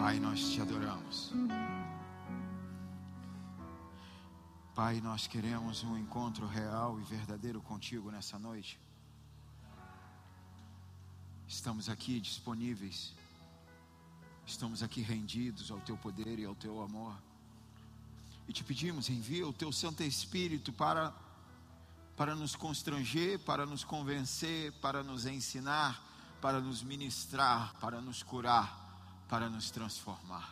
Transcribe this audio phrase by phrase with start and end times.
[0.00, 1.30] Pai, nós te adoramos.
[4.74, 8.80] Pai, nós queremos um encontro real e verdadeiro contigo nessa noite.
[11.46, 13.14] Estamos aqui disponíveis,
[14.46, 17.14] estamos aqui rendidos ao teu poder e ao teu amor.
[18.48, 21.12] E te pedimos, envia o teu Santo Espírito para
[22.16, 26.02] para nos constranger, para nos convencer, para nos ensinar,
[26.40, 28.79] para nos ministrar, para nos curar,
[29.30, 30.50] para nos transformar.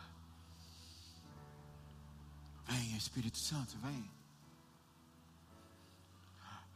[2.65, 4.09] Vem, Espírito Santo, vem.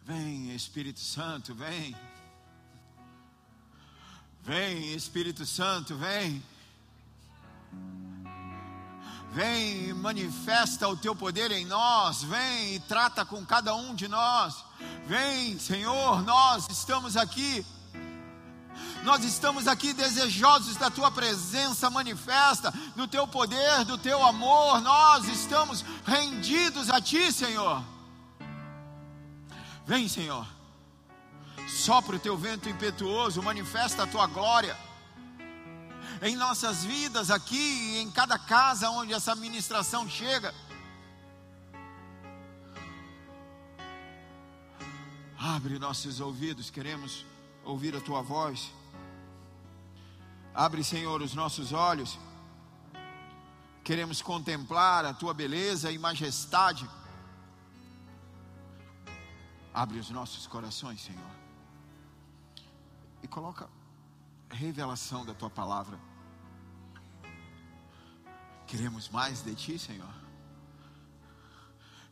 [0.01, 1.95] Vem, Espírito Santo, vem.
[4.41, 6.43] Vem, Espírito Santo, vem.
[9.31, 12.21] Vem manifesta o teu poder em nós.
[12.23, 14.65] Vem e trata com cada um de nós.
[15.07, 17.65] Vem, Senhor, nós estamos aqui.
[19.03, 24.81] Nós estamos aqui desejosos da tua presença manifesta, do teu poder, do teu amor.
[24.81, 27.83] Nós estamos rendidos a ti, Senhor.
[29.85, 30.47] Vem, Senhor.
[31.67, 34.77] Sopra o teu vento impetuoso, manifesta a tua glória
[36.21, 40.53] em nossas vidas aqui, em cada casa onde essa ministração chega.
[45.37, 47.25] Abre nossos ouvidos, queremos
[47.65, 48.71] ouvir a tua voz.
[50.53, 52.19] Abre, Senhor, os nossos olhos.
[53.83, 56.87] Queremos contemplar a tua beleza e majestade.
[59.73, 61.31] Abre os nossos corações, Senhor.
[63.23, 63.67] E coloca
[64.49, 65.99] revelação da tua palavra.
[68.67, 70.13] Queremos mais de ti, Senhor.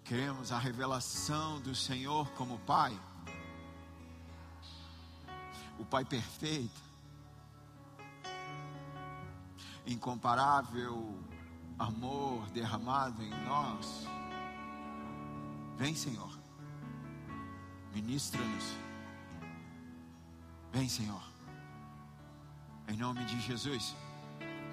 [0.03, 2.99] Queremos a revelação do Senhor como Pai.
[5.77, 6.90] O Pai perfeito.
[9.85, 11.17] Incomparável
[11.77, 14.07] amor derramado em nós.
[15.77, 16.31] Vem, Senhor.
[17.93, 18.75] Ministra-nos.
[20.71, 21.23] Vem, Senhor.
[22.87, 23.95] Em nome de Jesus,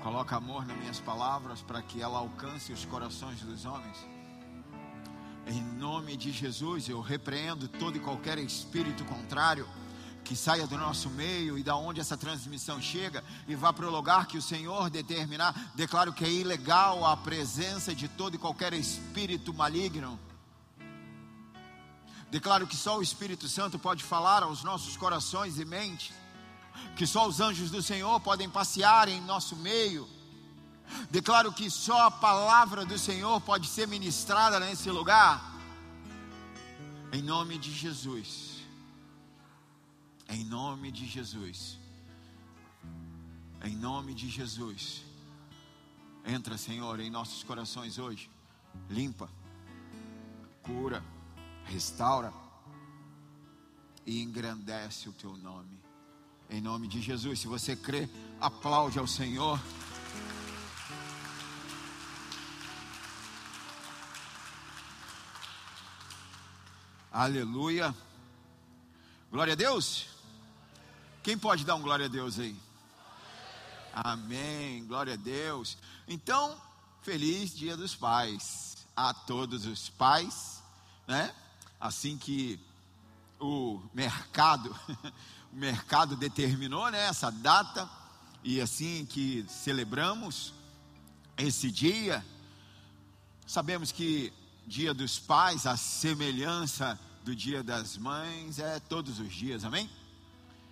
[0.02, 3.96] coloca amor nas minhas palavras para que ela alcance os corações dos homens.
[5.46, 9.66] Em nome de Jesus, eu repreendo todo e qualquer espírito contrário
[10.28, 13.90] que saia do nosso meio e da onde essa transmissão chega e vá para o
[13.90, 15.72] lugar que o Senhor determinar.
[15.74, 20.20] Declaro que é ilegal a presença de todo e qualquer espírito maligno.
[22.30, 26.12] Declaro que só o Espírito Santo pode falar aos nossos corações e mentes
[26.94, 30.06] que só os anjos do Senhor podem passear em nosso meio.
[31.10, 35.58] Declaro que só a palavra do Senhor pode ser ministrada nesse lugar.
[37.14, 38.57] Em nome de Jesus.
[40.28, 41.78] Em nome de Jesus.
[43.64, 45.02] Em nome de Jesus.
[46.24, 48.30] Entra, Senhor, em nossos corações hoje.
[48.90, 49.30] Limpa,
[50.62, 51.02] cura,
[51.64, 52.32] restaura
[54.04, 55.80] e engrandece o teu nome.
[56.50, 57.40] Em nome de Jesus.
[57.40, 58.08] Se você crê,
[58.38, 59.58] aplaude ao Senhor.
[67.10, 67.94] Aleluia.
[69.30, 70.17] Glória a Deus.
[71.28, 72.56] Quem pode dar um glória a Deus aí?
[73.92, 74.82] Amém.
[74.86, 75.76] Glória a Deus.
[76.08, 76.58] Então,
[77.02, 80.62] feliz Dia dos Pais a todos os pais,
[81.06, 81.34] né?
[81.78, 82.58] Assim que
[83.38, 84.74] o mercado
[85.52, 87.86] o mercado determinou né, essa data,
[88.42, 90.54] e assim que celebramos
[91.36, 92.24] esse dia,
[93.46, 94.32] sabemos que
[94.66, 99.90] Dia dos Pais, a semelhança do Dia das Mães, é todos os dias, amém?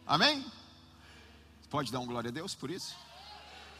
[0.06, 0.46] Amém?
[1.68, 2.94] Pode dar um glória a Deus por isso?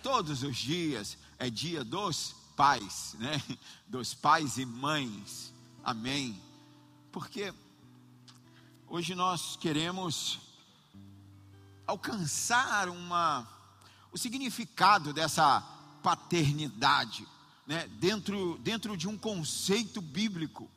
[0.03, 3.41] Todos os dias é dia dos pais, né?
[3.87, 5.54] Dos pais e mães,
[5.84, 6.42] amém?
[7.12, 7.54] Porque
[8.88, 10.41] hoje nós queremos
[11.87, 13.47] alcançar uma,
[14.10, 15.61] o significado dessa
[16.02, 17.25] paternidade,
[17.64, 20.69] né, dentro, dentro de um conceito bíblico.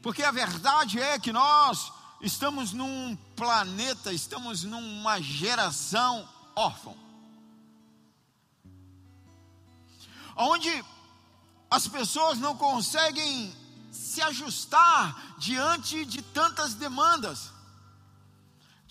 [0.00, 1.92] Porque a verdade é que nós
[2.22, 6.94] estamos num planeta, estamos numa geração órfã.
[10.36, 10.84] Onde
[11.70, 13.54] as pessoas não conseguem
[13.90, 17.52] se ajustar diante de tantas demandas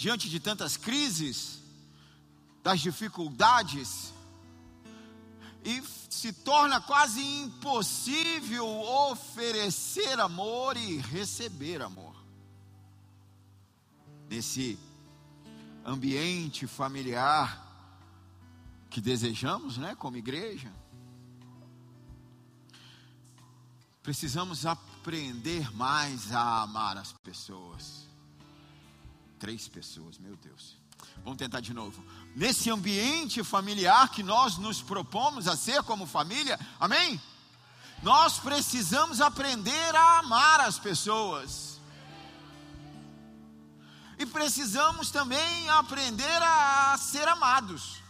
[0.01, 1.59] diante de tantas crises,
[2.63, 4.11] das dificuldades,
[5.63, 5.79] e
[6.09, 12.20] se torna quase impossível oferecer amor e receber amor.
[14.31, 14.79] Nesse
[15.85, 17.67] ambiente familiar,
[18.89, 20.71] que desejamos, né, como igreja.
[24.01, 28.07] Precisamos aprender mais a amar as pessoas.
[29.37, 30.77] Três pessoas, meu Deus.
[31.25, 32.01] Vamos tentar de novo.
[32.33, 37.21] Nesse ambiente familiar que nós nos propomos a ser como família, amém?
[38.01, 41.70] Nós precisamos aprender a amar as pessoas.
[44.21, 48.03] E precisamos também aprender a ser amados.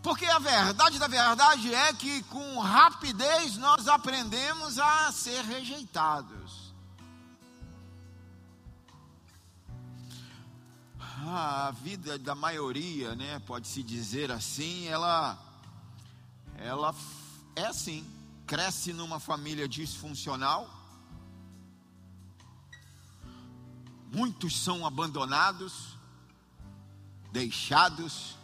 [0.00, 6.72] Porque a verdade da verdade é que com rapidez nós aprendemos a ser rejeitados.
[11.26, 15.36] A vida da maioria, né, pode-se dizer assim, ela
[16.56, 16.94] ela
[17.56, 18.08] é assim,
[18.46, 20.79] cresce numa família disfuncional.
[24.12, 25.96] Muitos são abandonados,
[27.32, 28.36] deixados,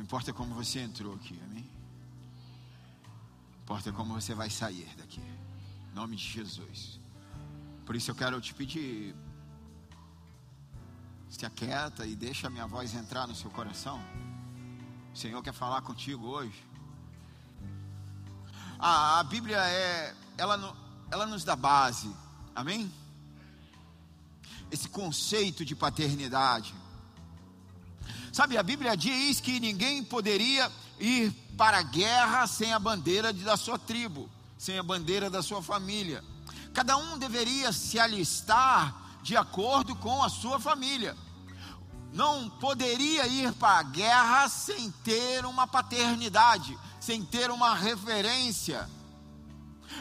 [0.00, 1.70] Não importa como você entrou aqui, amém?
[3.62, 5.20] Importa como você vai sair daqui.
[5.20, 6.98] Em nome de Jesus.
[7.84, 9.14] Por isso eu quero te pedir.
[11.28, 14.00] Se aquieta e deixa a minha voz entrar no seu coração.
[15.12, 16.69] O Senhor quer falar contigo hoje.
[18.80, 20.74] A, a Bíblia é, ela,
[21.10, 22.10] ela nos dá base,
[22.54, 22.90] amém?
[24.70, 26.74] Esse conceito de paternidade.
[28.32, 33.56] Sabe, a Bíblia diz que ninguém poderia ir para a guerra sem a bandeira da
[33.56, 36.24] sua tribo, sem a bandeira da sua família.
[36.72, 41.14] Cada um deveria se alistar de acordo com a sua família.
[42.12, 48.88] Não poderia ir para a guerra sem ter uma paternidade, sem ter uma referência.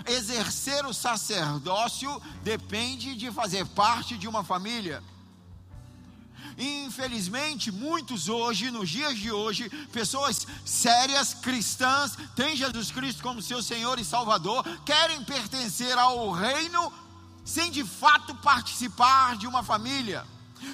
[0.06, 5.02] Exercer o sacerdócio depende de fazer parte de uma família.
[6.58, 13.64] Infelizmente, muitos hoje, nos dias de hoje, pessoas sérias, cristãs, têm Jesus Cristo como seu
[13.64, 16.92] Senhor e Salvador, querem pertencer ao reino
[17.46, 20.26] sem de fato participar de uma família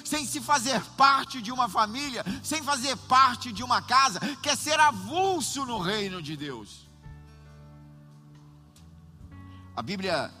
[0.04, 4.78] sem se fazer parte de uma família, sem fazer parte de uma casa, quer ser
[4.78, 6.86] avulso no reino de Deus.
[9.74, 10.32] A Bíblia,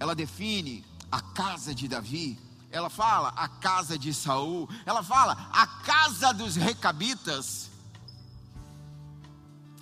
[0.00, 2.44] ela define a casa de Davi
[2.74, 7.70] ela fala a casa de Saul, ela fala a casa dos recabitas.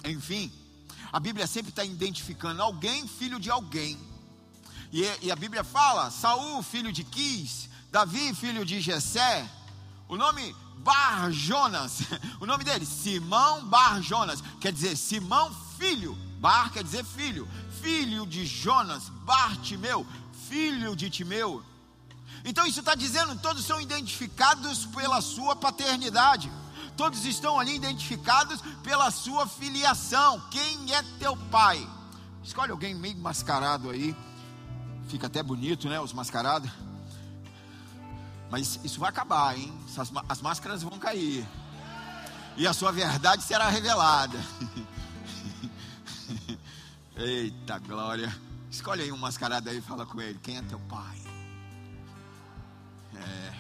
[0.05, 0.53] Enfim,
[1.11, 3.99] a Bíblia sempre está identificando alguém, filho de alguém.
[4.93, 9.47] E, e, a Bíblia fala: Saul, filho de Quis, Davi, filho de Jessé.
[10.09, 12.01] O nome Bar Jonas,
[12.41, 16.17] o nome dele, Simão Bar Jonas, quer dizer Simão filho.
[16.41, 17.47] Bar quer dizer filho,
[17.83, 20.07] filho de Jonas, Bartimeu,
[20.49, 21.63] filho de Timeu.
[22.45, 26.51] Então isso está dizendo, todos são identificados pela sua paternidade.
[26.97, 30.43] Todos estão ali identificados pela sua filiação.
[30.51, 31.87] Quem é teu pai?
[32.43, 34.17] Escolhe alguém meio mascarado aí.
[35.09, 36.01] Fica até bonito, né?
[36.01, 36.71] Os mascarados.
[38.53, 39.73] Mas isso vai acabar, hein?
[40.29, 41.49] As máscaras vão cair.
[42.55, 44.39] E a sua verdade será revelada.
[47.17, 48.31] Eita glória.
[48.71, 50.39] Escolhe aí um mascarado aí e fala com ele.
[50.43, 51.19] Quem é teu pai?
[53.17, 53.55] É.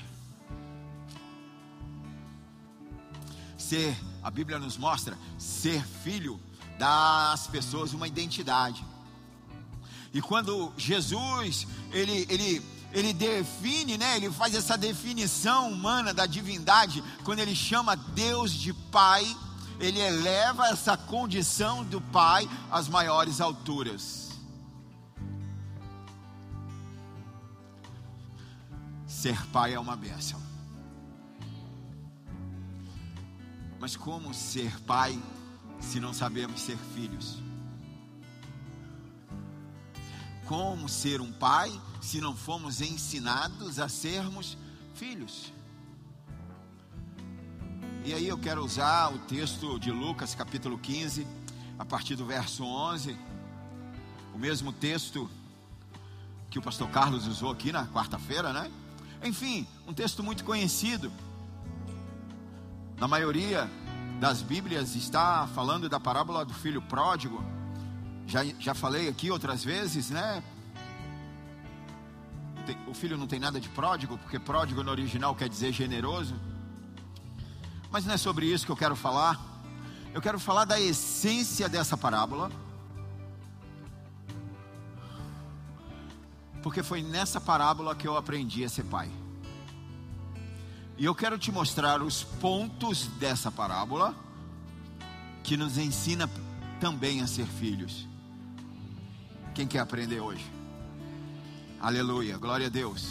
[3.57, 6.38] Ser, a Bíblia nos mostra, ser filho
[6.78, 8.85] dá às pessoas uma identidade.
[10.12, 12.62] E quando Jesus, ele, ele,
[12.93, 18.73] ele define, né, ele faz essa definição humana da divindade, quando ele chama Deus de
[18.73, 19.25] Pai,
[19.81, 24.31] ele eleva essa condição do Pai às maiores alturas.
[29.07, 30.41] Ser pai é uma bênção.
[33.79, 35.21] Mas como ser pai
[35.81, 37.39] se não sabemos ser filhos?
[40.47, 41.71] Como ser um pai
[42.02, 44.59] se não fomos ensinados a sermos
[44.94, 45.52] filhos?
[48.04, 51.25] E aí eu quero usar o texto de Lucas, capítulo 15,
[51.78, 53.16] a partir do verso 11,
[54.35, 55.30] o mesmo texto
[56.50, 58.71] que o pastor Carlos usou aqui na quarta-feira, né?
[59.23, 61.11] Enfim, um texto muito conhecido.
[62.99, 63.71] Na maioria
[64.18, 67.42] das Bíblias está falando da parábola do filho pródigo.
[68.26, 70.42] Já, já falei aqui outras vezes, né?
[72.87, 76.35] O filho não tem nada de pródigo, porque pródigo no original quer dizer generoso.
[77.90, 79.40] Mas não é sobre isso que eu quero falar.
[80.14, 82.50] Eu quero falar da essência dessa parábola.
[86.62, 89.11] Porque foi nessa parábola que eu aprendi a ser pai.
[90.97, 94.14] E eu quero te mostrar os pontos dessa parábola
[95.42, 96.31] que nos ensina
[96.81, 98.07] também a ser filhos.
[99.54, 100.62] Quem quer aprender hoje?
[101.83, 103.03] Aleluia, glória a Deus.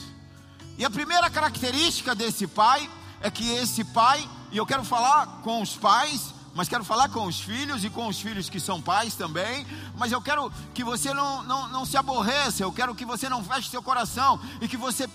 [0.78, 5.62] E a primeira característica desse pai é que esse pai, e eu quero falar com
[5.62, 9.14] os pais, mas quero falar com os filhos e com os filhos que são pais
[9.14, 9.68] também.
[9.98, 13.44] Mas eu quero que você não, não, não se aborreça, eu quero que você não
[13.44, 15.06] feche seu coração e que você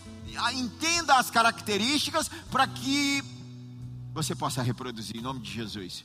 [0.53, 3.25] entenda as características para que
[4.13, 6.05] você possa reproduzir em nome de Jesus.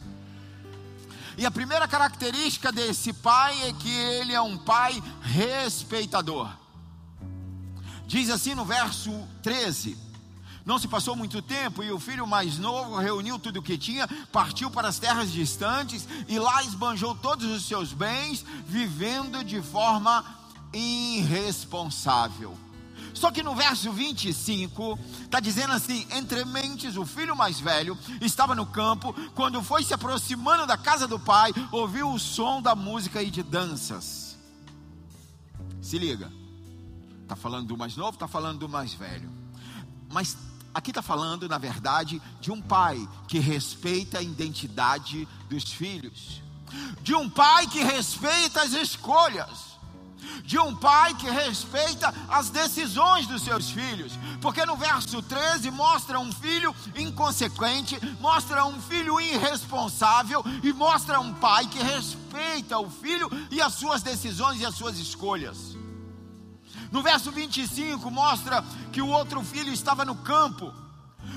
[1.38, 6.61] E a primeira característica desse pai é que ele é um pai respeitador.
[8.12, 9.10] Diz assim no verso
[9.42, 9.98] 13:
[10.66, 14.06] Não se passou muito tempo e o filho mais novo reuniu tudo o que tinha,
[14.34, 20.26] partiu para as terras distantes e lá esbanjou todos os seus bens, vivendo de forma
[20.74, 22.58] irresponsável.
[23.14, 28.54] Só que no verso 25, está dizendo assim: entre mentes, o filho mais velho estava
[28.54, 33.24] no campo, quando foi se aproximando da casa do pai, ouviu o som da música
[33.24, 34.38] e de danças.
[35.82, 36.30] Se liga,
[37.32, 39.32] está falando do mais novo, está falando do mais velho.
[40.12, 40.36] Mas
[40.74, 46.42] aqui está falando, na verdade, de um pai que respeita a identidade dos filhos,
[47.02, 49.72] de um pai que respeita as escolhas
[50.46, 56.20] de um pai que respeita as decisões dos seus filhos, porque no verso 13 mostra
[56.20, 63.30] um filho inconsequente, mostra um filho irresponsável e mostra um pai que respeita o filho
[63.50, 65.71] e as suas decisões e as suas escolhas.
[66.92, 70.74] No verso 25 mostra que o outro filho estava no campo,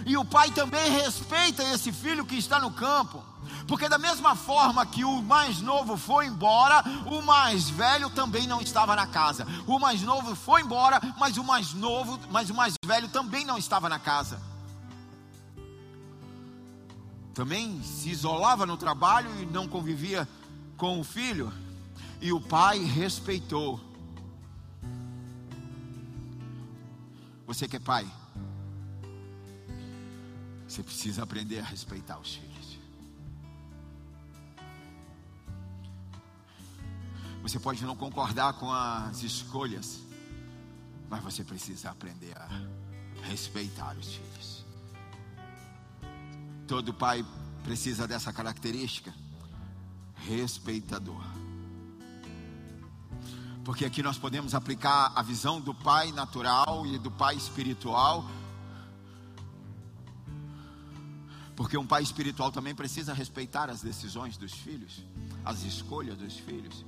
[0.04, 3.22] e o pai também respeita esse filho que está no campo.
[3.66, 8.60] Porque da mesma forma que o mais novo foi embora, o mais velho também não
[8.60, 9.46] estava na casa.
[9.66, 13.56] O mais novo foi embora, mas o mais novo, mas o mais velho também não
[13.56, 14.40] estava na casa.
[17.32, 20.28] Também se isolava no trabalho e não convivia
[20.76, 21.52] com o filho,
[22.20, 23.93] e o pai respeitou.
[27.46, 28.10] Você que é pai,
[30.66, 32.78] você precisa aprender a respeitar os filhos.
[37.42, 40.00] Você pode não concordar com as escolhas,
[41.10, 42.48] mas você precisa aprender a
[43.22, 44.64] respeitar os filhos.
[46.66, 47.24] Todo pai
[47.62, 49.14] precisa dessa característica,
[50.16, 51.22] respeitador.
[53.64, 58.28] Porque aqui nós podemos aplicar a visão do pai natural e do pai espiritual.
[61.56, 65.02] Porque um pai espiritual também precisa respeitar as decisões dos filhos,
[65.42, 66.84] as escolhas dos filhos.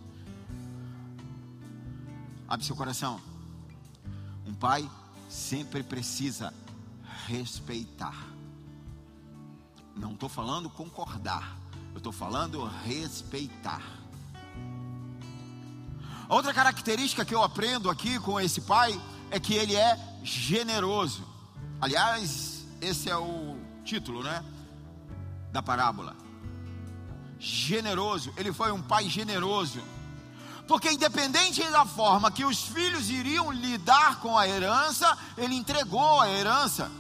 [2.47, 3.21] Abre seu coração.
[4.45, 4.89] Um pai
[5.31, 6.53] sempre precisa
[7.27, 8.27] respeitar.
[9.97, 11.57] Não estou falando concordar,
[11.93, 13.96] eu estou falando respeitar.
[16.29, 21.25] Outra característica que eu aprendo aqui com esse pai é que ele é generoso.
[21.81, 24.45] Aliás, esse é o título, né?
[25.53, 26.17] Da parábola.
[27.39, 29.81] Generoso, ele foi um pai generoso.
[30.67, 36.29] Porque, independente da forma que os filhos iriam lidar com a herança, ele entregou a
[36.29, 36.91] herança.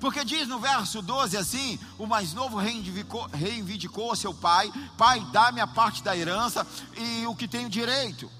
[0.00, 5.60] Porque diz no verso 12 assim: o mais novo reivindicou, reivindicou seu pai: Pai, dá-me
[5.60, 8.30] a parte da herança e o que tenho direito.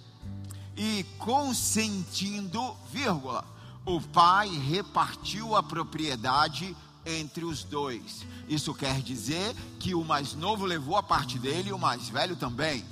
[0.77, 3.45] E consentindo, vírgula,
[3.85, 8.27] o pai repartiu a propriedade entre os dois.
[8.49, 12.37] Isso quer dizer que o mais novo levou a parte dele e o mais velho
[12.37, 12.85] também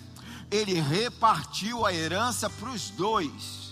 [0.50, 3.63] ele repartiu a herança para os dois.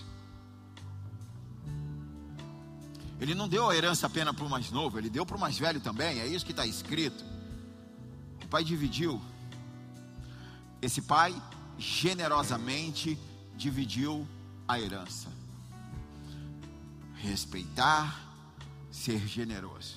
[3.19, 5.57] Ele não deu a herança apenas para o mais novo, ele deu para o mais
[5.57, 7.23] velho também, é isso que está escrito.
[8.43, 9.21] O pai dividiu.
[10.81, 11.33] Esse pai
[11.77, 13.17] generosamente
[13.55, 14.27] dividiu
[14.67, 15.29] a herança.
[17.15, 18.19] Respeitar,
[18.91, 19.95] ser generoso.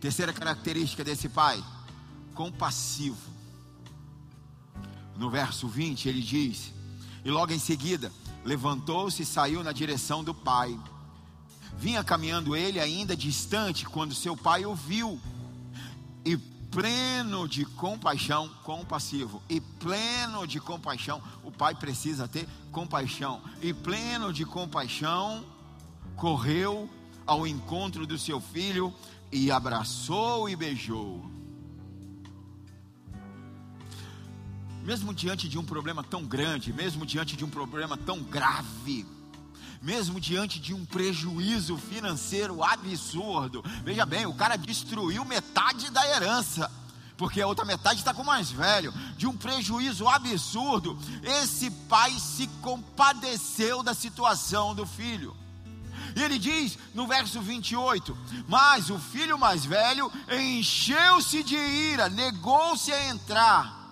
[0.00, 1.62] Terceira característica desse pai:
[2.34, 3.36] compassivo
[5.16, 6.72] no verso 20, ele diz:
[7.24, 8.12] E logo em seguida,
[8.44, 10.78] levantou-se e saiu na direção do pai.
[11.78, 15.20] Vinha caminhando ele ainda distante quando seu pai o viu.
[16.24, 23.40] E pleno de compaixão, compassivo, e pleno de compaixão, o pai precisa ter compaixão.
[23.62, 25.44] E pleno de compaixão,
[26.16, 26.88] correu
[27.26, 28.92] ao encontro do seu filho
[29.30, 31.36] e abraçou e beijou.
[34.86, 39.04] mesmo diante de um problema tão grande, mesmo diante de um problema tão grave,
[39.82, 43.64] mesmo diante de um prejuízo financeiro absurdo.
[43.84, 46.70] Veja bem, o cara destruiu metade da herança
[47.16, 52.12] porque a outra metade está com o mais velho, de um prejuízo absurdo, esse pai
[52.18, 55.34] se compadeceu da situação do filho.
[56.14, 58.16] E ele diz no verso 28:
[58.48, 63.85] Mas o filho mais velho encheu-se de ira, negou-se a entrar.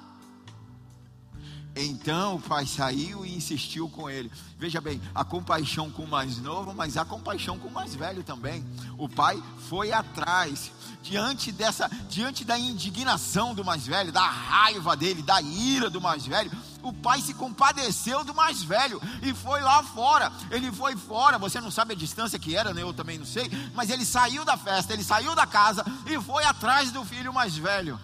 [1.77, 4.31] Então o pai saiu e insistiu com ele.
[4.59, 8.23] Veja bem, a compaixão com o mais novo, mas a compaixão com o mais velho
[8.23, 8.65] também.
[8.97, 10.71] O pai foi atrás,
[11.03, 16.25] diante dessa, diante da indignação do mais velho, da raiva dele, da ira do mais
[16.25, 16.51] velho,
[16.81, 20.31] o pai se compadeceu do mais velho e foi lá fora.
[20.51, 22.83] Ele foi fora, você não sabe a distância que era, né?
[22.83, 26.45] eu também não sei, mas ele saiu da festa, ele saiu da casa e foi
[26.45, 27.99] atrás do filho mais velho.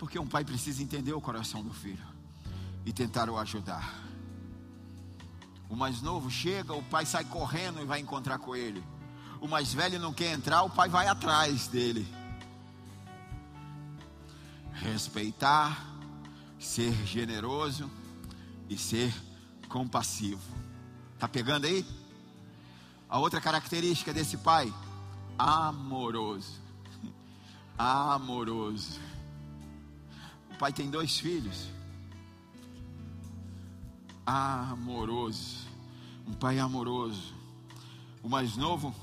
[0.00, 2.02] Porque um pai precisa entender o coração do filho
[2.86, 4.02] e tentar o ajudar.
[5.68, 8.82] O mais novo chega, o pai sai correndo e vai encontrar com ele.
[9.42, 12.08] O mais velho não quer entrar, o pai vai atrás dele.
[14.72, 15.86] Respeitar,
[16.58, 17.90] ser generoso
[18.70, 19.14] e ser
[19.68, 20.40] compassivo.
[21.18, 21.84] Tá pegando aí?
[23.06, 24.72] A outra característica desse pai,
[25.36, 26.58] amoroso.
[27.76, 29.09] Amoroso
[30.60, 31.70] pai tem dois filhos.
[34.26, 35.66] Amoroso.
[36.28, 37.32] Um pai amoroso.
[38.22, 38.94] O mais novo,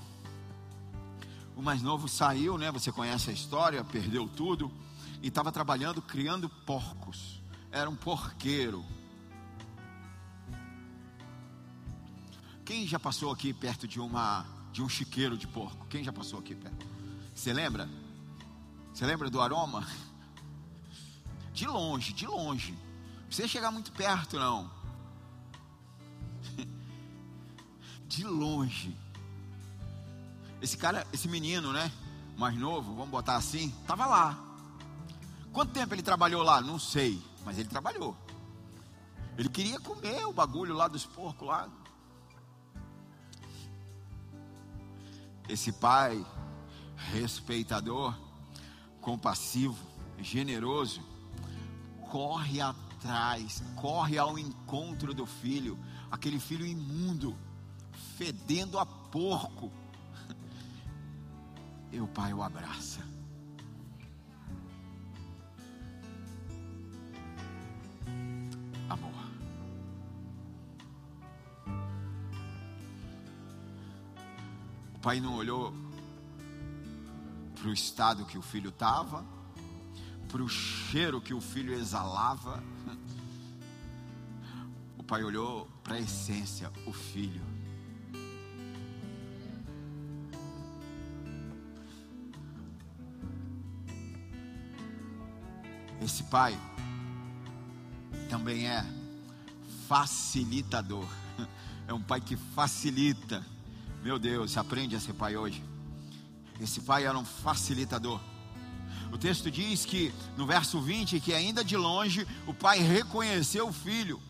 [1.56, 2.72] o mais novo saiu, né?
[2.72, 4.72] Você conhece a história, perdeu tudo
[5.20, 7.42] e estava trabalhando criando porcos.
[7.72, 8.86] Era um porqueiro.
[12.64, 15.88] Quem já passou aqui perto de uma de um chiqueiro de porco?
[15.88, 16.86] Quem já passou aqui perto?
[17.34, 17.90] Você lembra?
[18.94, 19.88] Você lembra do aroma?
[21.58, 22.72] De longe, de longe.
[22.72, 24.70] Não precisa chegar muito perto, não.
[28.08, 28.96] De longe.
[30.62, 31.92] Esse cara, esse menino, né?
[32.38, 34.40] Mais novo, vamos botar assim, estava lá.
[35.52, 36.62] Quanto tempo ele trabalhou lá?
[36.62, 38.16] Não sei, mas ele trabalhou.
[39.36, 41.68] Ele queria comer o bagulho lá dos porcos lá.
[45.50, 46.24] Esse pai
[47.12, 48.16] respeitador,
[49.02, 49.84] compassivo,
[50.20, 51.17] generoso,
[52.10, 55.78] corre atrás, corre ao encontro do filho,
[56.12, 57.38] aquele filho imundo,
[58.18, 59.72] fedendo a porco.
[61.92, 63.02] E o pai o abraça.
[68.90, 69.14] Amor.
[74.96, 75.74] O pai não olhou
[77.56, 79.37] para o estado que o filho estava
[80.28, 82.64] para o cheiro que o filho exalava,
[84.98, 87.42] o pai olhou para a essência, o filho.
[96.02, 96.58] Esse pai
[98.30, 98.86] também é
[99.88, 101.08] facilitador.
[101.88, 103.46] É um pai que facilita.
[104.04, 105.64] Meu Deus, aprende a ser pai hoje.
[106.60, 108.20] Esse pai era um facilitador.
[109.12, 113.74] O texto diz que, no verso 20, que ainda de longe o pai reconheceu o
[113.74, 114.22] filho.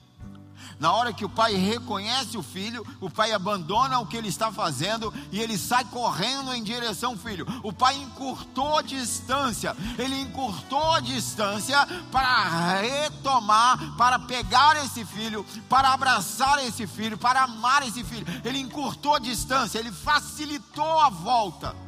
[0.80, 4.52] Na hora que o pai reconhece o filho, o pai abandona o que ele está
[4.52, 7.48] fazendo e ele sai correndo em direção ao filho.
[7.64, 11.78] O pai encurtou a distância, ele encurtou a distância
[12.12, 18.26] para retomar, para pegar esse filho, para abraçar esse filho, para amar esse filho.
[18.44, 21.87] Ele encurtou a distância, ele facilitou a volta.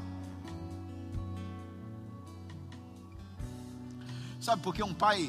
[4.40, 5.28] Sabe por que um pai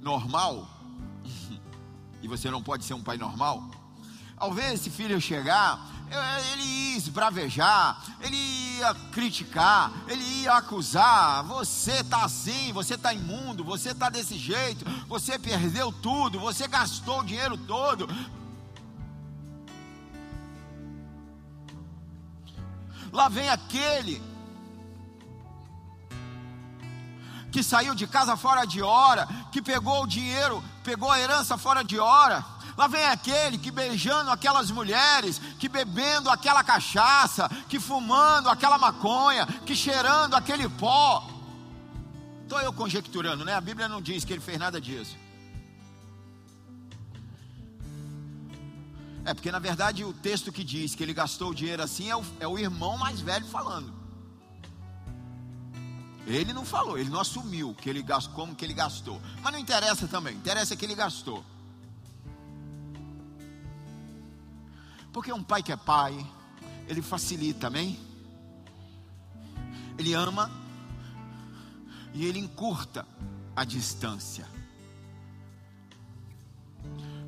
[0.00, 0.68] normal,
[2.20, 3.62] e você não pode ser um pai normal,
[4.36, 5.94] ao ver esse filho chegar,
[6.52, 11.44] ele ia esbravejar, ele ia criticar, ele ia acusar.
[11.44, 17.20] Você está assim, você está imundo, você está desse jeito, você perdeu tudo, você gastou
[17.20, 18.08] o dinheiro todo.
[23.12, 24.20] Lá vem aquele
[27.54, 31.84] que saiu de casa fora de hora, que pegou o dinheiro, pegou a herança fora
[31.84, 32.44] de hora.
[32.76, 39.46] Lá vem aquele que beijando aquelas mulheres, que bebendo aquela cachaça, que fumando aquela maconha,
[39.64, 41.24] que cheirando aquele pó.
[42.42, 43.54] Estou eu conjecturando, né?
[43.54, 45.16] A Bíblia não diz que ele fez nada disso.
[49.24, 52.16] É porque na verdade o texto que diz que ele gastou o dinheiro assim é
[52.16, 54.03] o, é o irmão mais velho falando.
[56.26, 59.20] Ele não falou, ele não assumiu que ele gastou, como que ele gastou.
[59.42, 61.44] Mas não interessa também, interessa que ele gastou.
[65.12, 66.26] Porque um pai que é pai,
[66.88, 67.98] ele facilita, amém?
[69.98, 70.50] Ele ama
[72.14, 73.06] e ele encurta
[73.54, 74.48] a distância.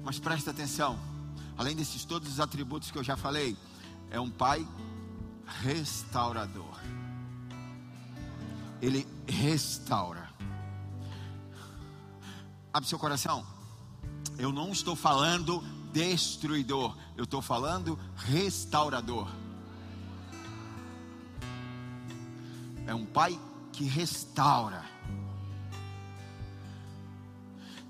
[0.02, 0.98] Mas presta atenção,
[1.56, 3.56] além desses todos os atributos que eu já falei,
[4.10, 4.66] é um pai
[5.62, 6.76] restaurador.
[8.80, 10.28] Ele restaura.
[12.72, 13.46] Abre seu coração.
[14.38, 19.28] Eu não estou falando destruidor, eu estou falando restaurador.
[22.86, 23.40] É um pai
[23.72, 24.84] que restaura,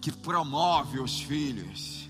[0.00, 2.08] que promove os filhos,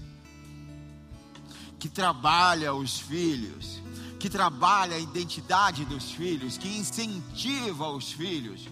[1.79, 3.81] que trabalha os filhos,
[4.19, 8.69] que trabalha a identidade dos filhos, que incentiva os filhos.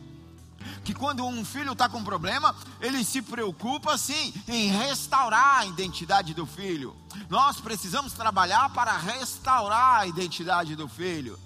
[0.82, 6.34] Que quando um filho está com problema, ele se preocupa sim em restaurar a identidade
[6.34, 6.96] do filho.
[7.28, 11.38] Nós precisamos trabalhar para restaurar a identidade do filho.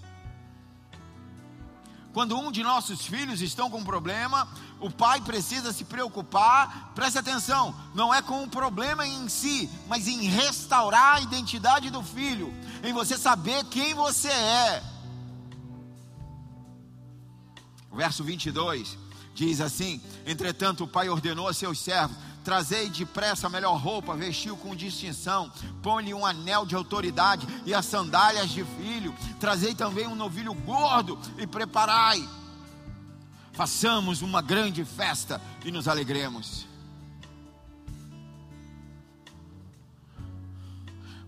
[2.12, 4.49] Quando um de nossos filhos estão com problema,
[4.81, 10.07] o pai precisa se preocupar, preste atenção, não é com o problema em si, mas
[10.07, 14.83] em restaurar a identidade do filho, em você saber quem você é.
[17.91, 18.97] O verso 22
[19.35, 24.57] diz assim: Entretanto, o pai ordenou a seus servos: Trazei depressa a melhor roupa, vestiu
[24.57, 29.14] com distinção, põe-lhe um anel de autoridade e as sandálias de filho.
[29.41, 32.27] Trazei também um novilho gordo e preparai.
[33.59, 36.64] Façamos uma grande festa e nos alegremos.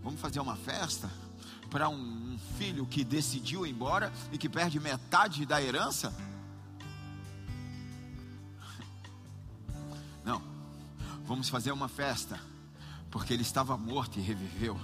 [0.01, 1.11] Vamos fazer uma festa
[1.69, 6.14] para um filho que decidiu ir embora e que perde metade da herança?
[11.31, 12.40] Vamos fazer uma festa,
[13.09, 14.77] porque ele estava morto e reviveu.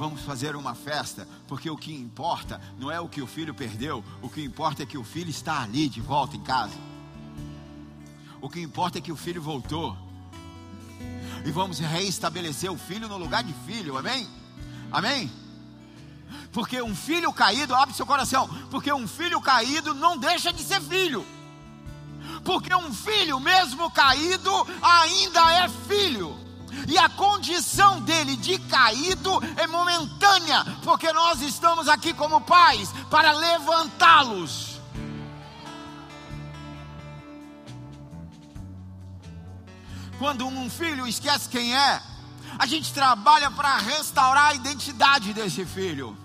[0.00, 4.02] Vamos fazer uma festa, porque o que importa não é o que o filho perdeu,
[4.22, 6.72] o que importa é que o filho está ali de volta em casa.
[8.40, 9.94] O que importa é que o filho voltou.
[11.44, 14.26] E vamos reestabelecer o filho no lugar de filho, amém?
[14.90, 15.30] Amém?
[16.50, 20.80] Porque um filho caído, abre seu coração, porque um filho caído não deixa de ser
[20.80, 21.26] filho
[22.42, 26.49] porque um filho, mesmo caído, ainda é filho.
[26.88, 33.32] E a condição dele de caído é momentânea, porque nós estamos aqui como pais para
[33.32, 34.80] levantá-los.
[40.18, 42.02] Quando um filho esquece quem é,
[42.58, 46.16] a gente trabalha para restaurar a identidade desse filho.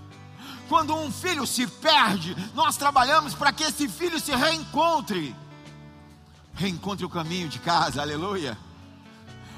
[0.67, 5.35] Quando um filho se perde, nós trabalhamos para que esse filho se reencontre
[6.55, 8.57] reencontre o caminho de casa, aleluia,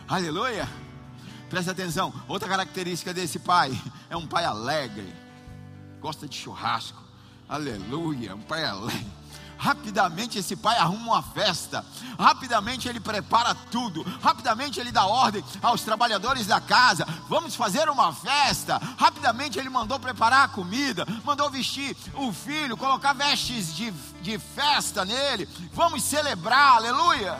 [0.07, 0.67] aleluia.
[1.49, 3.71] Presta atenção, outra característica desse pai
[4.09, 5.13] é um pai alegre,
[6.01, 7.01] gosta de churrasco,
[7.47, 9.17] aleluia, um pai alegre.
[9.57, 11.83] Rapidamente esse pai arruma uma festa,
[12.19, 18.13] rapidamente ele prepara tudo, rapidamente ele dá ordem aos trabalhadores da casa: vamos fazer uma
[18.13, 18.77] festa.
[18.97, 23.89] Rapidamente ele mandou preparar a comida, mandou vestir o filho, colocar vestes de,
[24.21, 25.49] de festa nele.
[25.73, 27.39] Vamos celebrar, aleluia.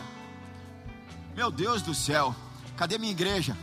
[1.36, 2.34] Meu Deus do céu,
[2.78, 3.56] cadê minha igreja?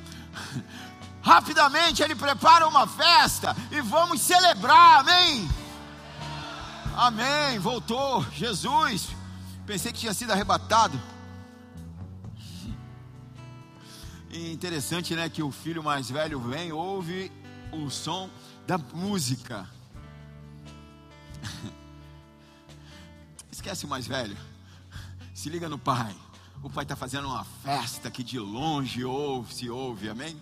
[1.23, 5.49] Rapidamente ele prepara uma festa e vamos celebrar, amém.
[6.95, 9.09] Amém, voltou, Jesus.
[9.65, 11.01] Pensei que tinha sido arrebatado.
[14.29, 17.31] E interessante, né, que o filho mais velho vem, ouve
[17.71, 18.29] o som
[18.67, 19.67] da música.
[23.49, 24.37] Esquece o mais velho.
[25.33, 26.15] Se liga no pai.
[26.65, 30.35] O pai está fazendo uma festa que de longe ouve, se ouve, amém?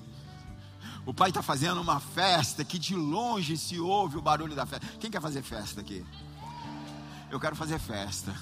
[1.05, 4.87] O pai está fazendo uma festa que de longe se ouve o barulho da festa.
[5.01, 6.05] Quem quer fazer festa aqui?
[7.29, 8.33] Eu quero fazer festa.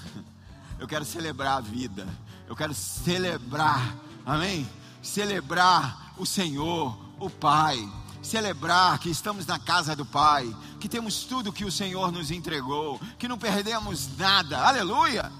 [0.78, 2.06] Eu quero celebrar a vida.
[2.46, 4.64] Eu quero celebrar, amém?
[5.02, 7.76] Celebrar o Senhor, o Pai.
[8.22, 13.00] Celebrar que estamos na casa do Pai, que temos tudo que o Senhor nos entregou,
[13.18, 15.32] que não perdemos nada, aleluia.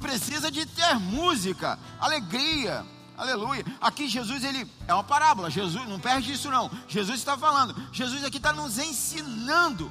[0.00, 2.84] Precisa de ter música, alegria,
[3.16, 3.64] aleluia.
[3.80, 6.70] Aqui Jesus, ele é uma parábola, Jesus, não perde isso não.
[6.86, 9.90] Jesus está falando, Jesus aqui está nos ensinando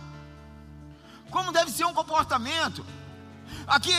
[1.30, 2.86] como deve ser um comportamento.
[3.66, 3.92] Aqui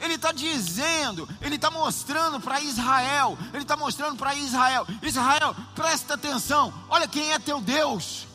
[0.00, 6.14] ele está dizendo, ele está mostrando para Israel, ele está mostrando para Israel: Israel, presta
[6.14, 8.26] atenção, olha quem é teu Deus.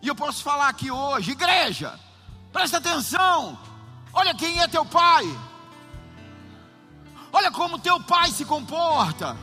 [0.00, 1.98] E eu posso falar aqui hoje, igreja,
[2.52, 3.58] presta atenção,
[4.12, 5.24] olha quem é teu pai,
[7.32, 9.36] olha como teu pai se comporta,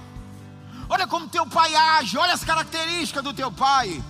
[0.87, 4.03] Olha como teu pai age, olha as características do teu pai.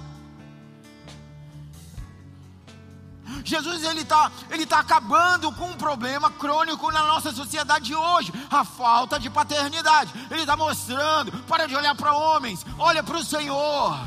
[3.44, 8.34] Jesus ele está ele tá acabando com um problema crônico na nossa sociedade de hoje,
[8.50, 10.14] a falta de paternidade.
[10.30, 13.98] Ele está mostrando, para de olhar para homens, olha para o Senhor.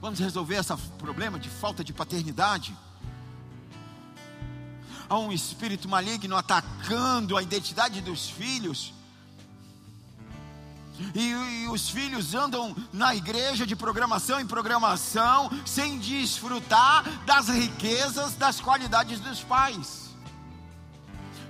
[0.00, 2.74] Vamos resolver esse problema de falta de paternidade?
[5.10, 8.94] Há um espírito maligno atacando a identidade dos filhos.
[11.12, 18.36] E, e, os filhos andam na igreja de programação em programação, sem desfrutar das riquezas,
[18.36, 20.10] das qualidades dos pais.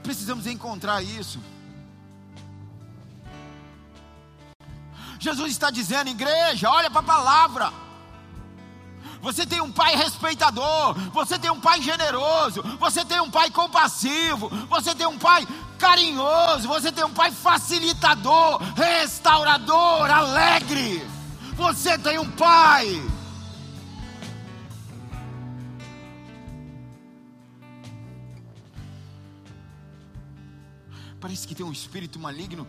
[0.02, 1.38] Precisamos encontrar isso.
[5.18, 7.89] Jesus está dizendo, igreja, olha para a palavra.
[9.22, 14.48] Você tem um pai respeitador, você tem um pai generoso, você tem um pai compassivo,
[14.66, 15.46] você tem um pai
[15.78, 21.02] carinhoso, você tem um pai facilitador, restaurador, alegre.
[21.54, 23.02] Você tem um pai.
[31.20, 32.66] Parece que tem um espírito maligno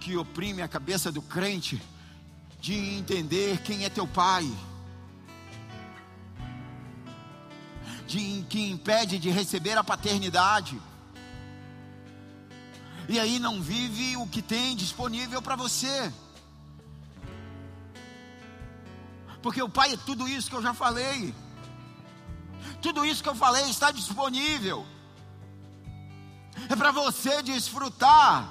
[0.00, 1.80] que oprime a cabeça do crente
[2.58, 4.50] de entender quem é teu pai.
[8.06, 10.80] De, que impede de receber a paternidade
[13.08, 16.12] e aí não vive o que tem disponível para você.
[19.42, 21.34] Porque o Pai é tudo isso que eu já falei.
[22.80, 24.86] Tudo isso que eu falei está disponível.
[26.68, 28.48] É para você desfrutar.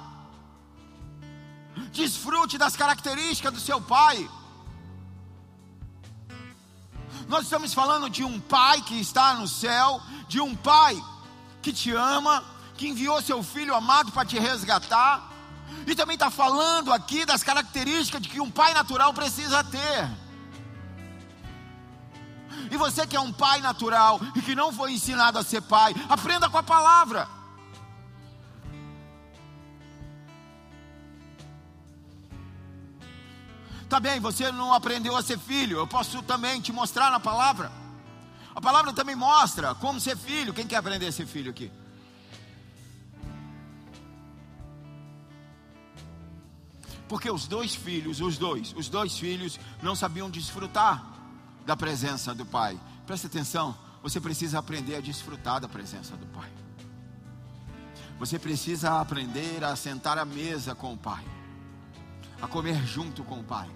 [1.90, 4.30] Desfrute das características do seu pai.
[7.28, 11.02] Nós estamos falando de um pai que está no céu, de um pai
[11.62, 12.44] que te ama,
[12.76, 15.30] que enviou seu filho amado para te resgatar.
[15.86, 20.10] E também está falando aqui das características de que um pai natural precisa ter.
[22.70, 25.94] E você que é um pai natural e que não foi ensinado a ser pai,
[26.08, 27.28] aprenda com a palavra.
[33.94, 37.70] Tá bem, você não aprendeu a ser filho, eu posso também te mostrar na palavra.
[38.52, 40.52] A palavra também mostra como ser filho.
[40.52, 41.70] Quem quer aprender a ser filho aqui?
[47.08, 51.00] Porque os dois filhos, os dois, os dois filhos não sabiam desfrutar
[51.64, 52.76] da presença do pai.
[53.06, 56.50] Preste atenção, você precisa aprender a desfrutar da presença do pai.
[58.18, 61.24] Você precisa aprender a sentar à mesa com o pai,
[62.42, 63.70] a comer junto com o pai,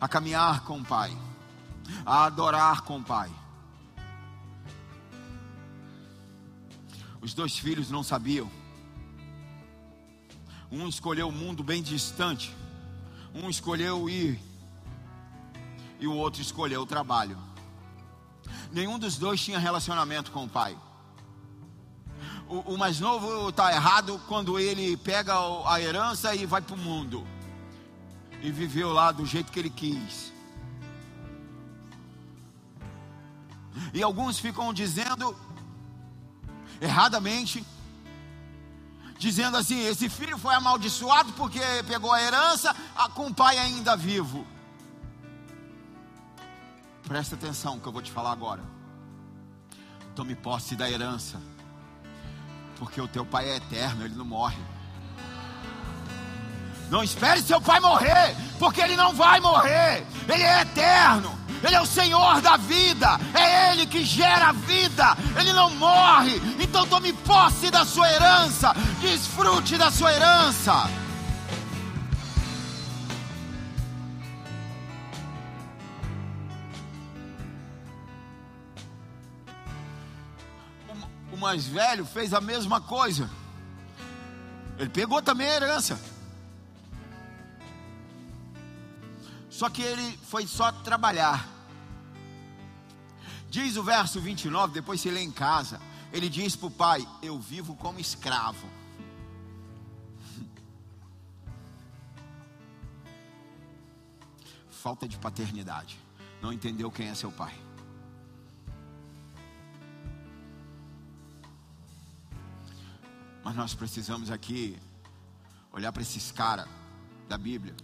[0.00, 1.16] a caminhar com o pai,
[2.04, 3.30] a adorar com o pai.
[7.20, 8.50] Os dois filhos não sabiam
[10.74, 12.54] um escolheu um mundo bem distante,
[13.32, 14.40] um escolheu ir
[16.00, 17.38] e o outro escolheu o trabalho.
[18.72, 20.76] Nenhum dos dois tinha relacionamento com o pai.
[22.48, 25.34] O, o mais novo está errado quando ele pega
[25.66, 27.24] a herança e vai para o mundo
[28.44, 30.30] e viveu lá do jeito que ele quis.
[33.94, 35.34] E alguns ficam dizendo
[36.78, 37.64] erradamente
[39.18, 42.76] dizendo assim: esse filho foi amaldiçoado porque pegou a herança
[43.14, 44.46] com o pai ainda vivo.
[47.04, 48.62] Presta atenção que eu vou te falar agora.
[50.14, 51.40] Tome posse da herança,
[52.78, 54.73] porque o teu pai é eterno, ele não morre.
[56.90, 61.44] Não espere seu pai morrer, porque ele não vai morrer, ele é eterno.
[61.66, 66.36] Ele é o Senhor da vida, é Ele que gera a vida, Ele não morre.
[66.60, 70.90] Então tome posse da sua herança, desfrute da sua herança.
[81.32, 83.30] O mais velho fez a mesma coisa.
[84.78, 85.98] Ele pegou também a herança.
[89.54, 91.48] Só que ele foi só trabalhar.
[93.48, 95.80] Diz o verso 29, depois se lê em casa.
[96.12, 98.68] Ele diz para o pai: Eu vivo como escravo.
[104.68, 106.00] Falta de paternidade.
[106.42, 107.54] Não entendeu quem é seu pai.
[113.44, 114.76] Mas nós precisamos aqui
[115.70, 116.66] olhar para esses caras
[117.28, 117.76] da Bíblia,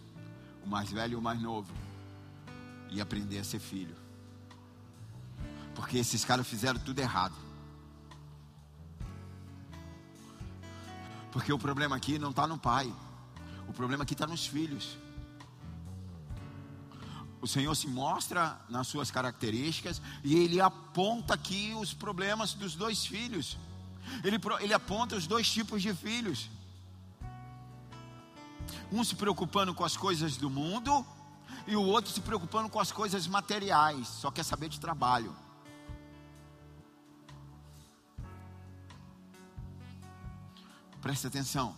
[0.65, 1.73] o mais velho e o mais novo,
[2.91, 3.97] e aprender a ser filho.
[5.75, 7.35] Porque esses caras fizeram tudo errado.
[11.33, 12.93] Porque o problema aqui não está no pai.
[13.69, 14.97] O problema aqui está nos filhos.
[17.41, 23.07] O Senhor se mostra nas suas características e ele aponta aqui os problemas dos dois
[23.07, 23.57] filhos.
[24.25, 26.51] Ele, ele aponta os dois tipos de filhos.
[28.93, 31.07] Um se preocupando com as coisas do mundo
[31.67, 35.35] e o outro se preocupando com as coisas materiais, só quer saber de trabalho.
[41.01, 41.77] Preste atenção.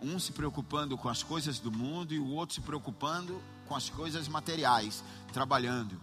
[0.00, 3.88] Um se preocupando com as coisas do mundo e o outro se preocupando com as
[3.88, 6.00] coisas materiais, trabalhando.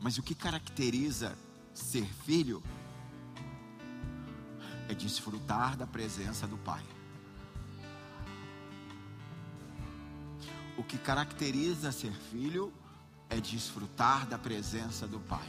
[0.00, 1.36] Mas o que caracteriza
[1.72, 2.62] ser filho
[4.88, 6.84] é desfrutar da presença do Pai.
[10.76, 12.72] O que caracteriza ser filho
[13.30, 15.48] é desfrutar da presença do Pai.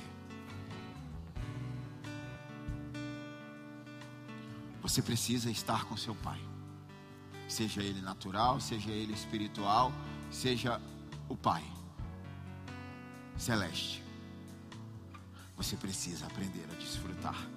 [4.82, 6.40] Você precisa estar com seu Pai,
[7.50, 9.92] seja ele natural, seja ele espiritual,
[10.32, 10.80] seja
[11.28, 11.64] o Pai
[13.38, 14.04] celeste.
[15.56, 17.48] Você precisa aprender a desfrutar.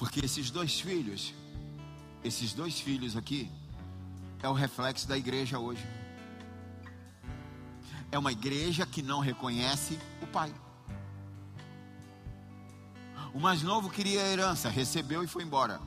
[0.00, 1.32] Porque esses dois filhos
[2.22, 3.50] esses dois filhos aqui
[4.42, 5.84] é o reflexo da igreja hoje.
[8.12, 10.52] É uma igreja que não reconhece o pai.
[13.32, 15.80] O mais novo queria a herança, recebeu e foi embora.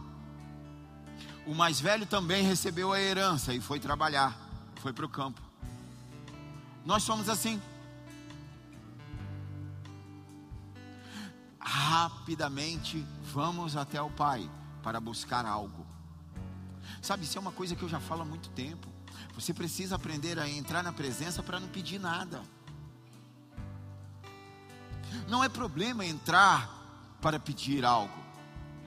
[1.46, 4.36] O mais velho também recebeu a herança e foi trabalhar,
[4.78, 5.42] foi para o campo.
[6.86, 7.62] Nós somos assim.
[11.94, 14.50] Rapidamente vamos até o Pai
[14.82, 15.86] para buscar algo.
[17.04, 18.88] Sabe, isso é uma coisa que eu já falo há muito tempo.
[19.36, 22.42] Você precisa aprender a entrar na presença para não pedir nada.
[25.30, 26.68] Não é problema entrar
[27.22, 28.18] para pedir algo.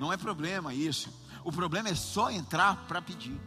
[0.01, 1.09] Não é problema isso.
[1.45, 3.41] O problema é só entrar para pedir.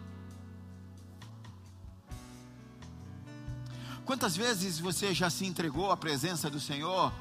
[4.05, 7.11] Quantas vezes você já se entregou à presença do Senhor,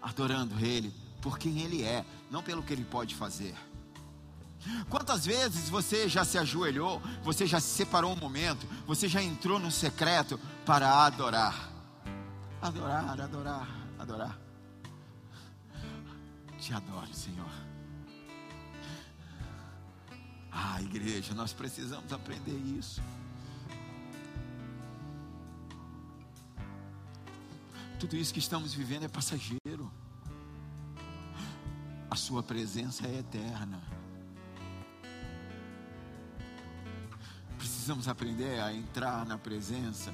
[0.00, 3.54] adorando Ele por quem Ele é, não pelo que Ele pode fazer?
[4.88, 9.58] Quantas vezes você já se ajoelhou, você já se separou um momento, você já entrou
[9.58, 11.70] no secreto para adorar?
[12.60, 14.38] Adorar, adorar, adorar.
[16.60, 17.50] Te adoro, Senhor.
[20.50, 23.02] Ah, igreja, nós precisamos aprender isso.
[27.98, 29.90] Tudo isso que estamos vivendo é passageiro.
[32.12, 33.80] A Sua presença é eterna.
[37.56, 40.12] precisamos aprender a entrar na presença,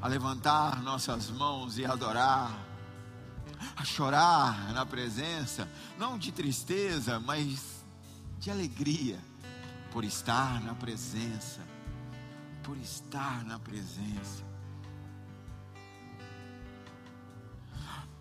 [0.00, 2.56] a levantar nossas mãos e adorar,
[3.74, 7.84] a chorar na presença, não de tristeza, mas
[8.38, 9.18] de alegria,
[9.90, 11.60] por estar na presença,
[12.62, 14.47] por estar na presença.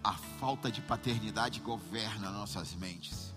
[0.07, 3.33] A falta de paternidade governa nossas mentes.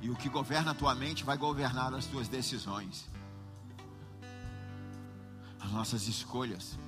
[0.00, 3.08] E o que governa a tua mente vai governar as tuas decisões,
[5.58, 6.78] as nossas escolhas.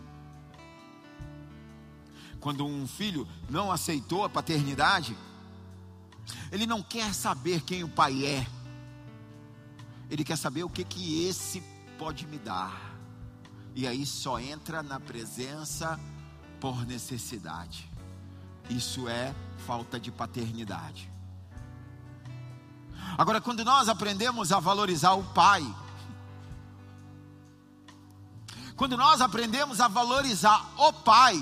[2.38, 5.18] Quando um filho não aceitou a paternidade,
[6.52, 8.46] ele não quer saber quem o pai é,
[10.08, 11.60] ele quer saber o que que esse
[11.98, 12.89] pode me dar.
[13.74, 15.98] E aí só entra na presença
[16.60, 17.88] por necessidade.
[18.68, 19.34] Isso é
[19.66, 21.10] falta de paternidade.
[23.16, 25.64] Agora, quando nós aprendemos a valorizar o Pai,
[28.76, 31.36] quando nós aprendemos a valorizar o Pai,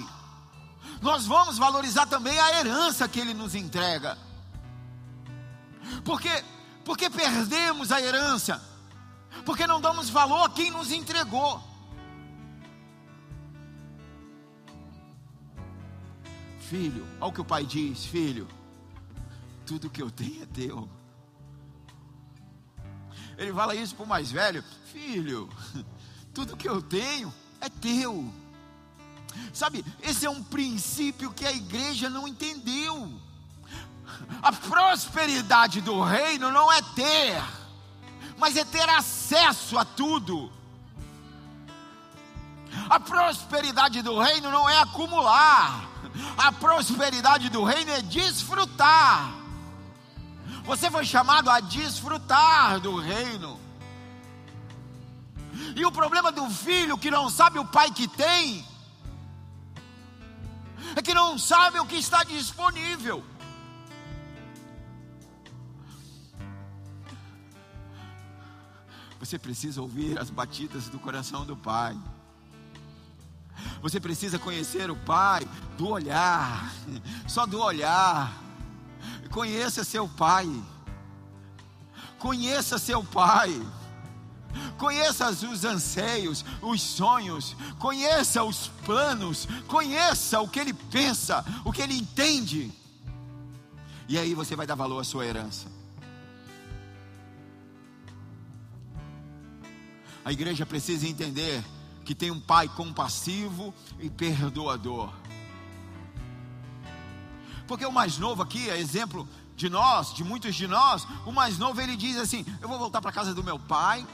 [1.00, 4.18] nós vamos valorizar também a herança que Ele nos entrega.
[6.04, 6.44] Porque,
[6.84, 8.62] porque perdemos a herança,
[9.44, 11.62] porque não damos valor a quem nos entregou.
[16.68, 18.46] Filho, olha o que o pai diz: Filho,
[19.64, 20.88] tudo que eu tenho é teu.
[23.38, 24.62] Ele fala isso para o mais velho:
[24.92, 25.48] Filho,
[26.34, 28.30] tudo que eu tenho é teu.
[29.52, 33.18] Sabe, esse é um princípio que a igreja não entendeu.
[34.42, 37.42] A prosperidade do reino não é ter,
[38.36, 40.52] mas é ter acesso a tudo.
[42.90, 45.87] A prosperidade do reino não é acumular,
[46.36, 49.32] a prosperidade do reino é desfrutar.
[50.64, 53.58] Você foi chamado a desfrutar do reino.
[55.74, 58.66] E o problema do filho que não sabe o pai que tem
[60.96, 63.24] é que não sabem o que está disponível.
[69.18, 71.96] Você precisa ouvir as batidas do coração do Pai.
[73.82, 75.46] Você precisa conhecer o Pai
[75.76, 76.72] do olhar,
[77.26, 78.32] só do olhar.
[79.30, 80.48] Conheça seu Pai.
[82.18, 83.60] Conheça seu Pai.
[84.76, 91.82] Conheça os anseios, os sonhos, conheça os planos, conheça o que ele pensa, o que
[91.82, 92.72] ele entende.
[94.08, 95.66] E aí você vai dar valor à sua herança.
[100.24, 101.62] A igreja precisa entender
[102.08, 105.12] que tem um pai compassivo e perdoador.
[107.66, 111.06] Porque o mais novo aqui é exemplo de nós, de muitos de nós.
[111.26, 114.06] O mais novo ele diz assim: Eu vou voltar para casa do meu pai,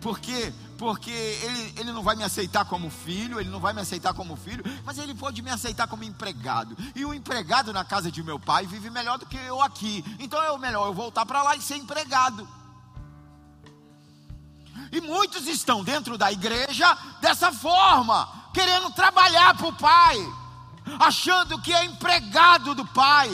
[0.00, 4.14] porque porque ele, ele não vai me aceitar como filho, ele não vai me aceitar
[4.14, 6.76] como filho, mas ele pode me aceitar como empregado.
[6.94, 10.04] E o empregado na casa de meu pai vive melhor do que eu aqui.
[10.20, 12.46] Então é melhor eu voltar para lá e ser empregado.
[14.92, 20.16] E muitos estão dentro da igreja dessa forma, querendo trabalhar para o pai,
[20.98, 23.30] achando que é empregado do pai,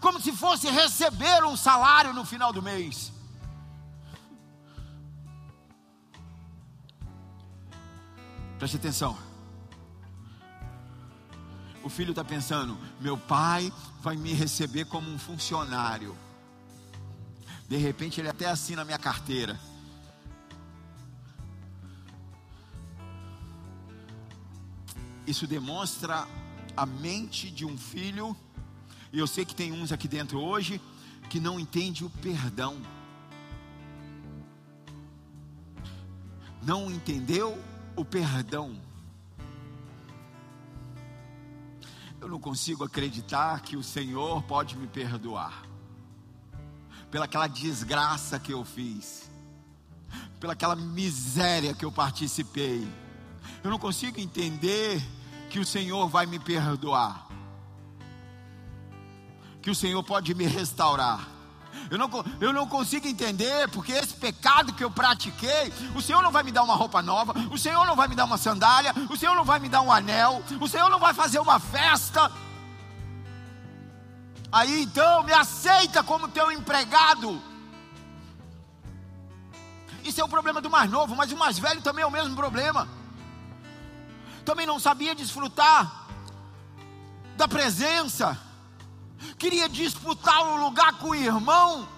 [0.00, 3.12] como se fosse receber um salário no final do mês.
[8.58, 9.18] Preste atenção.
[11.82, 16.16] O filho está pensando: meu pai vai me receber como um funcionário.
[17.68, 19.58] De repente ele até assina a minha carteira.
[25.26, 26.26] Isso demonstra
[26.76, 28.36] a mente de um filho,
[29.12, 30.80] e eu sei que tem uns aqui dentro hoje
[31.28, 32.76] que não entende o perdão.
[36.62, 37.58] Não entendeu
[37.96, 38.76] o perdão.
[42.20, 45.64] Eu não consigo acreditar que o Senhor pode me perdoar
[47.10, 49.30] pelaquela desgraça que eu fiz,
[50.40, 52.88] pelaquela miséria que eu participei
[53.62, 55.00] eu não consigo entender
[55.48, 57.26] que o Senhor vai me perdoar,
[59.60, 61.28] que o Senhor pode me restaurar.
[61.90, 62.08] Eu não,
[62.40, 66.50] eu não consigo entender, porque esse pecado que eu pratiquei, o Senhor não vai me
[66.50, 69.44] dar uma roupa nova, o Senhor não vai me dar uma sandália, o Senhor não
[69.44, 72.32] vai me dar um anel, o Senhor não vai fazer uma festa.
[74.50, 77.40] Aí então, me aceita como teu empregado.
[80.04, 82.34] Isso é o problema do mais novo, mas o mais velho também é o mesmo
[82.34, 83.01] problema
[84.44, 86.06] também não sabia desfrutar
[87.36, 88.38] da presença,
[89.38, 91.88] queria disputar o lugar com o irmão.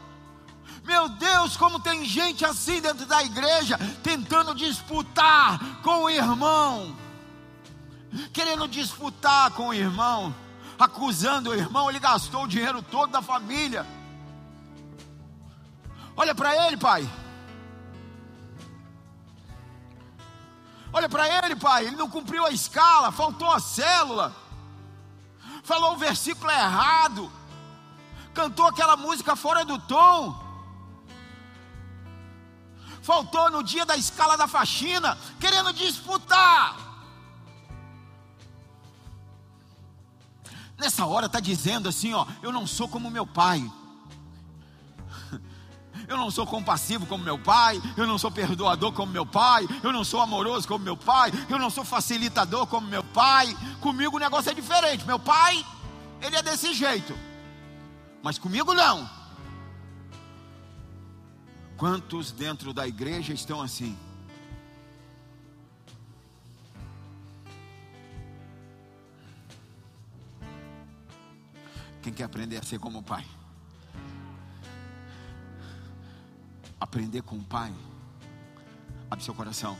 [0.84, 6.94] Meu Deus, como tem gente assim dentro da igreja, tentando disputar com o irmão,
[8.32, 10.34] querendo disputar com o irmão,
[10.78, 13.86] acusando o irmão, ele gastou o dinheiro todo da família.
[16.16, 17.08] Olha para ele, pai.
[20.96, 24.32] Olha para ele, pai, ele não cumpriu a escala, faltou a célula,
[25.64, 27.32] falou o versículo errado,
[28.32, 30.40] cantou aquela música fora do tom,
[33.02, 36.76] faltou no dia da escala da faxina, querendo disputar.
[40.78, 43.68] Nessa hora está dizendo assim, ó, eu não sou como meu pai.
[46.14, 49.92] Eu não sou compassivo como meu pai, eu não sou perdoador como meu pai, eu
[49.92, 53.48] não sou amoroso como meu pai, eu não sou facilitador como meu pai.
[53.80, 55.04] Comigo o negócio é diferente.
[55.04, 55.66] Meu pai,
[56.22, 57.18] ele é desse jeito.
[58.22, 59.10] Mas comigo não.
[61.76, 63.98] Quantos dentro da igreja estão assim?
[72.00, 73.26] Quem quer aprender a ser como o pai?
[76.94, 77.74] Aprender com o Pai,
[79.10, 79.76] abre seu coração.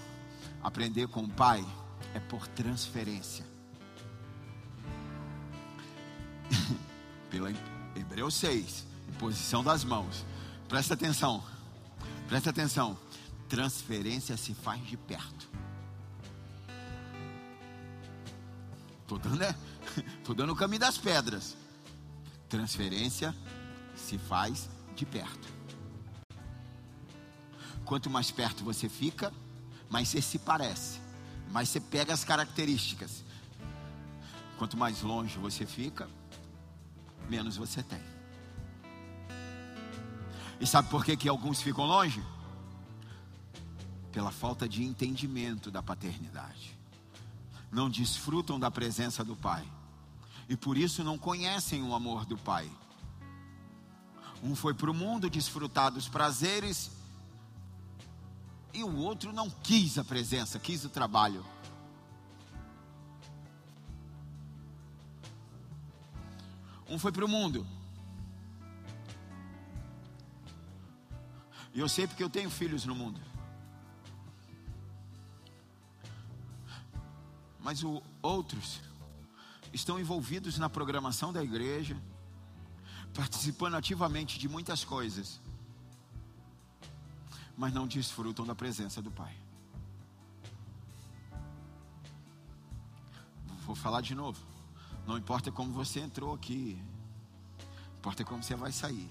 [0.61, 1.65] Aprender com o Pai
[2.12, 3.47] é por transferência.
[7.31, 7.53] Pela
[7.95, 10.27] Hebreus 6, imposição das mãos.
[10.69, 11.45] Presta atenção.
[12.27, 12.99] Presta atenção.
[13.49, 15.49] Transferência se faz de perto.
[19.03, 19.55] Estou dando, é,
[20.27, 21.57] tô dando o caminho das pedras.
[22.49, 23.33] Transferência
[23.95, 25.54] se faz de perto.
[27.85, 29.32] Quanto mais perto você fica,
[29.91, 31.01] mais você se parece,
[31.51, 33.22] mais você pega as características.
[34.59, 36.09] Quanto mais longe você fica,
[37.28, 38.01] menos você tem.
[40.61, 42.24] E sabe por que, que alguns ficam longe?
[44.12, 46.78] Pela falta de entendimento da paternidade.
[47.70, 49.64] Não desfrutam da presença do Pai.
[50.49, 52.70] e por isso não conhecem o amor do Pai.
[54.43, 56.91] Um foi para o mundo desfrutar dos prazeres,
[58.75, 61.47] e o outro não quis a presença, quis o trabalho.
[66.89, 67.64] Um foi para o mundo.
[71.72, 73.20] E eu sei porque eu tenho filhos no mundo.
[77.61, 78.81] Mas o, outros
[79.72, 81.97] estão envolvidos na programação da igreja,
[83.14, 85.41] participando ativamente de muitas coisas,
[87.57, 89.35] mas não desfrutam da presença do Pai.
[93.67, 94.39] Vou falar de novo.
[95.07, 96.81] Não importa como você entrou aqui,
[97.99, 99.09] importa como você vai sair.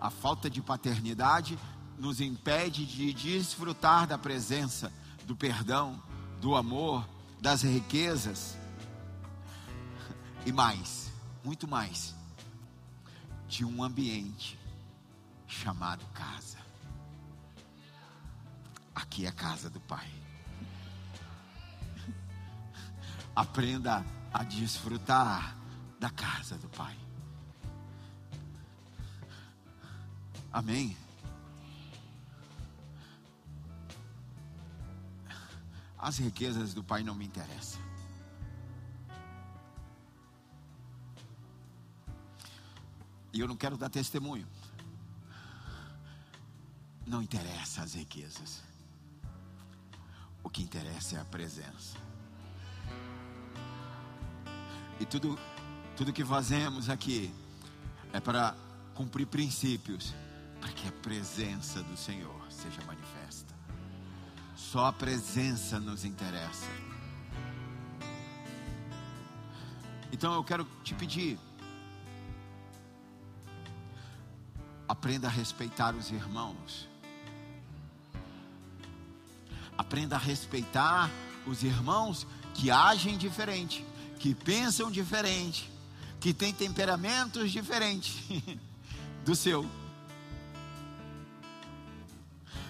[0.00, 1.58] A falta de paternidade
[1.98, 4.92] nos impede de desfrutar da presença,
[5.24, 6.02] do perdão,
[6.40, 7.06] do amor,
[7.40, 8.56] das riquezas
[10.44, 11.10] e mais,
[11.42, 12.14] muito mais,
[13.54, 14.58] de um ambiente
[15.46, 16.58] chamado casa.
[18.92, 20.10] Aqui é a casa do Pai.
[23.36, 25.56] Aprenda a desfrutar
[26.00, 26.98] da casa do Pai.
[30.52, 30.96] Amém?
[35.96, 37.80] As riquezas do Pai não me interessam.
[43.34, 44.46] E eu não quero dar testemunho.
[47.04, 48.62] Não interessa as riquezas.
[50.42, 51.98] O que interessa é a presença.
[55.00, 55.36] E tudo,
[55.96, 57.34] tudo que fazemos aqui
[58.12, 58.56] é para
[58.94, 60.14] cumprir princípios,
[60.60, 63.52] para que a presença do Senhor seja manifesta.
[64.54, 66.68] Só a presença nos interessa.
[70.12, 71.36] Então eu quero te pedir,
[74.94, 76.88] aprenda a respeitar os irmãos.
[79.76, 81.10] Aprenda a respeitar
[81.46, 83.84] os irmãos que agem diferente
[84.24, 85.70] que pensam diferente,
[86.18, 88.24] que têm temperamentos diferentes
[89.22, 89.68] do seu.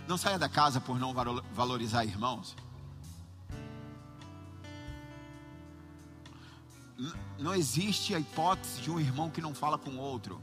[0.09, 1.15] Não saia da casa por não
[1.53, 2.57] valorizar irmãos.
[7.39, 10.41] Não existe a hipótese de um irmão que não fala com outro.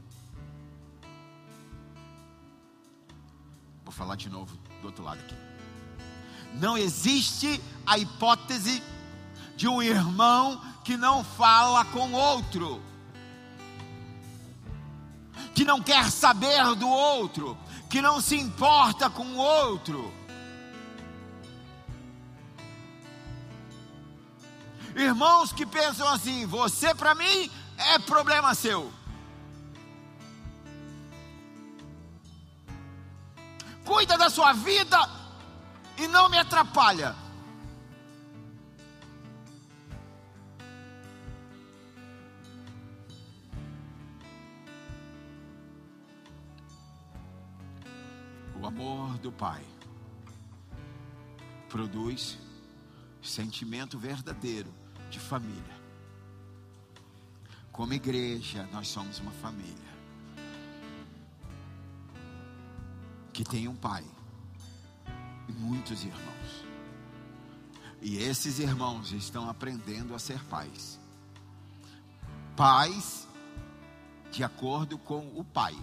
[3.92, 5.34] Vou falar de novo do outro lado aqui.
[6.54, 8.82] Não existe a hipótese
[9.54, 12.82] de um irmão que não fala com outro,
[15.54, 17.56] que não quer saber do outro,
[17.90, 20.10] que não se importa com o outro.
[24.96, 28.90] Irmãos que pensam assim: você para mim é problema seu.
[33.84, 34.98] Cuida da sua vida
[35.98, 37.14] e não me atrapalha.
[48.60, 49.64] O amor do Pai
[51.68, 52.38] produz
[53.20, 54.72] sentimento verdadeiro
[55.10, 55.82] de família.
[57.72, 59.91] Como igreja, nós somos uma família
[63.32, 64.04] que tem um pai
[65.48, 66.64] e muitos irmãos.
[68.00, 70.98] E esses irmãos estão aprendendo a ser pais.
[72.56, 73.26] Pais
[74.30, 75.76] de acordo com o pai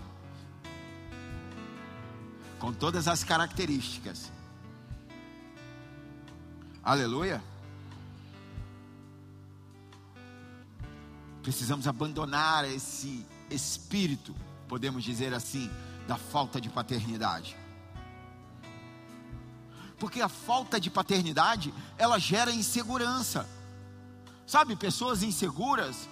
[2.60, 4.32] com todas as características.
[6.84, 7.42] Aleluia.
[11.42, 14.36] Precisamos abandonar esse espírito,
[14.68, 15.72] podemos dizer assim,
[16.10, 17.56] da falta de paternidade.
[20.00, 23.48] Porque a falta de paternidade, ela gera insegurança.
[24.48, 26.10] Sabe, pessoas inseguras,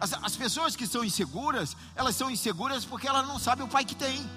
[0.00, 3.84] as, as pessoas que são inseguras, elas são inseguras porque elas não sabem o pai
[3.84, 4.28] que tem.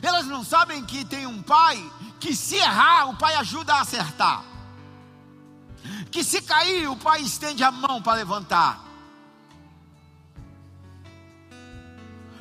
[0.00, 1.76] Elas não sabem que tem um pai
[2.20, 4.44] que se errar, o pai ajuda a acertar.
[6.12, 8.85] Que se cair, o pai estende a mão para levantar.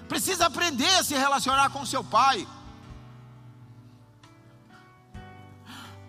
[0.07, 2.47] Precisa aprender a se relacionar com seu pai.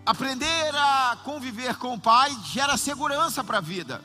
[0.05, 4.01] Aprender a conviver com o pai gera segurança para a vida.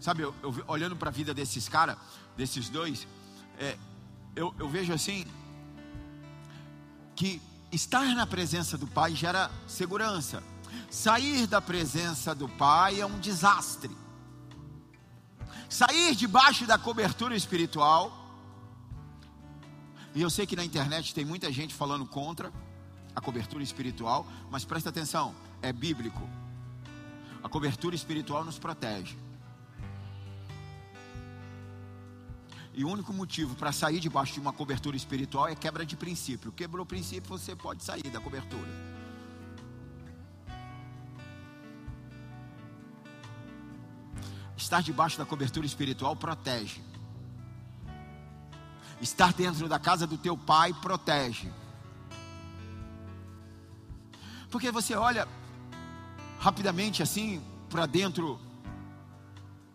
[0.00, 1.98] Sabe, eu, eu olhando para a vida desses caras,
[2.34, 3.06] desses dois,
[3.58, 3.76] é,
[4.34, 5.26] eu, eu vejo assim
[7.14, 10.42] que estar na presença do Pai gera segurança.
[10.90, 13.96] Sair da presença do Pai é um desastre.
[15.68, 18.16] Sair debaixo da cobertura espiritual.
[20.14, 22.52] E eu sei que na internet tem muita gente falando contra
[23.14, 26.28] a cobertura espiritual, mas presta atenção, é bíblico.
[27.42, 29.16] A cobertura espiritual nos protege.
[32.72, 36.52] E o único motivo para sair debaixo de uma cobertura espiritual é quebra de princípio.
[36.52, 38.89] Quebrou o princípio, você pode sair da cobertura.
[44.60, 46.82] Estar debaixo da cobertura espiritual protege.
[49.00, 51.50] Estar dentro da casa do teu pai protege.
[54.50, 55.26] Porque você olha
[56.38, 58.38] rapidamente assim para dentro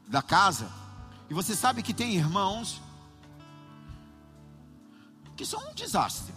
[0.08, 0.72] da casa
[1.30, 2.80] e você sabe que tem irmãos
[5.36, 6.34] que são um desastre.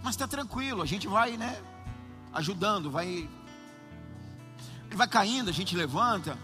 [0.00, 1.60] Mas está tranquilo, a gente vai, né?
[2.32, 3.28] Ajudando, vai.
[4.86, 6.38] Ele vai caindo, a gente levanta.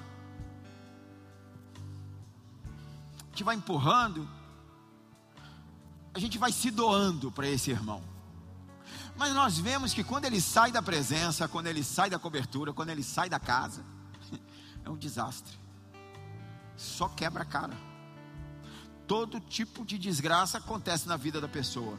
[3.41, 4.28] Gente vai empurrando.
[6.12, 8.03] A gente vai se doando para esse irmão.
[9.16, 12.91] Mas nós vemos que quando ele sai da presença, quando ele sai da cobertura, quando
[12.91, 13.84] ele sai da casa,
[14.84, 15.59] é um desastre.
[16.76, 17.91] Só quebra a cara
[19.11, 21.99] todo tipo de desgraça acontece na vida da pessoa.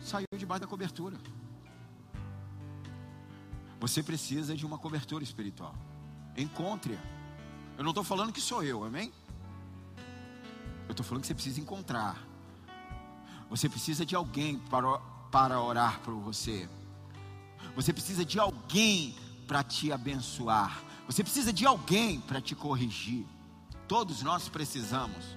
[0.00, 1.16] Saiu debaixo da cobertura.
[3.80, 5.74] Você precisa de uma cobertura espiritual.
[6.36, 7.15] Encontre-a.
[7.76, 9.12] Eu não estou falando que sou eu, amém?
[10.86, 12.16] Eu estou falando que você precisa encontrar.
[13.50, 14.98] Você precisa de alguém para,
[15.30, 16.68] para orar por você.
[17.74, 19.14] Você precisa de alguém
[19.46, 20.82] para te abençoar.
[21.06, 23.26] Você precisa de alguém para te corrigir.
[23.86, 25.36] Todos nós precisamos.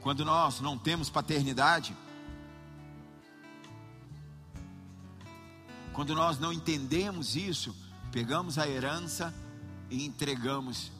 [0.00, 1.96] Quando nós não temos paternidade,
[5.94, 7.74] quando nós não entendemos isso,
[8.10, 9.32] pegamos a herança
[9.88, 10.90] e entregamos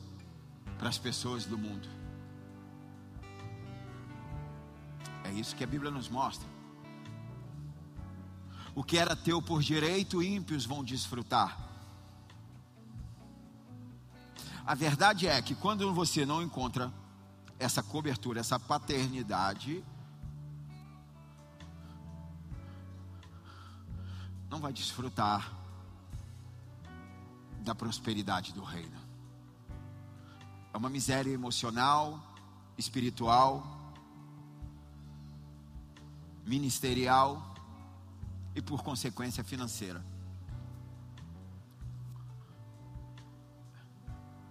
[0.77, 1.87] para as pessoas do mundo.
[5.25, 6.47] É isso que a Bíblia nos mostra.
[8.73, 11.59] O que era teu por direito, ímpios vão desfrutar.
[14.65, 16.91] A verdade é que quando você não encontra
[17.59, 19.83] essa cobertura, essa paternidade,
[24.55, 25.51] não vai desfrutar
[27.59, 28.97] da prosperidade do reino.
[30.73, 32.23] É uma miséria emocional,
[32.77, 33.51] espiritual,
[36.45, 37.53] ministerial
[38.55, 40.01] e, por consequência, financeira.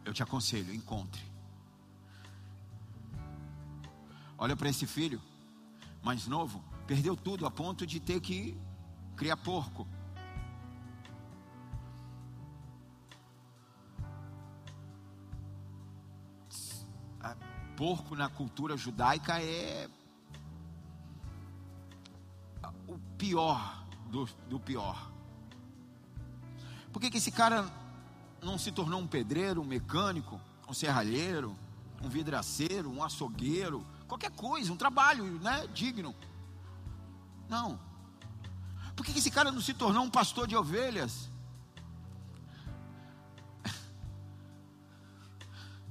[0.04, 1.22] Eu te aconselho, encontre.
[4.36, 5.18] Olha para esse filho,
[6.02, 8.54] mais novo, perdeu tudo a ponto de ter que
[9.16, 9.86] criar porco.
[17.76, 19.88] Porco na cultura judaica é
[22.86, 25.10] o pior do, do pior.
[26.92, 27.68] Por que, que esse cara
[28.40, 31.56] não se tornou um pedreiro, um mecânico, um serralheiro,
[32.00, 36.14] um vidraceiro, um açougueiro, qualquer coisa, um trabalho né, digno?
[37.48, 37.93] Não.
[38.96, 41.28] Por que, esse cara não se tornou um pastor de ovelhas?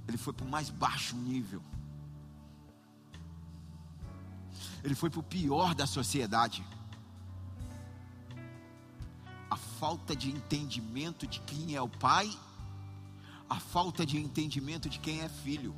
[0.07, 1.61] Ele foi para o mais baixo nível.
[4.83, 6.63] Ele foi para o pior da sociedade
[9.49, 12.27] a falta de entendimento de quem é o pai,
[13.47, 15.75] a falta de entendimento de quem é filho.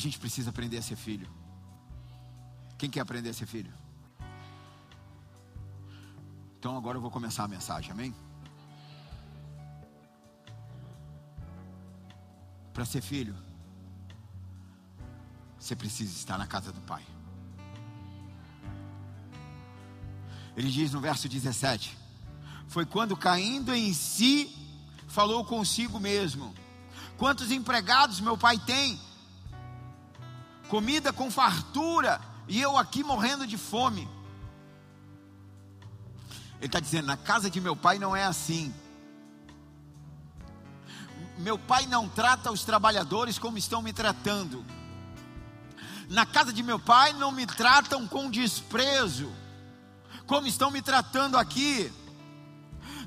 [0.00, 1.28] A gente precisa aprender a ser filho.
[2.78, 3.70] Quem quer aprender a ser filho?
[6.58, 8.14] Então agora eu vou começar a mensagem, amém?
[12.72, 13.36] Para ser filho,
[15.58, 17.04] você precisa estar na casa do Pai.
[20.56, 21.94] Ele diz no verso 17:
[22.68, 24.50] Foi quando caindo em si,
[25.08, 26.54] falou consigo mesmo:
[27.18, 29.09] Quantos empregados meu pai tem?
[30.70, 34.08] Comida com fartura, e eu aqui morrendo de fome.
[36.58, 38.72] Ele está dizendo: Na casa de meu pai não é assim.
[41.38, 44.64] Meu pai não trata os trabalhadores como estão me tratando.
[46.08, 49.32] Na casa de meu pai não me tratam com desprezo,
[50.26, 51.92] como estão me tratando aqui.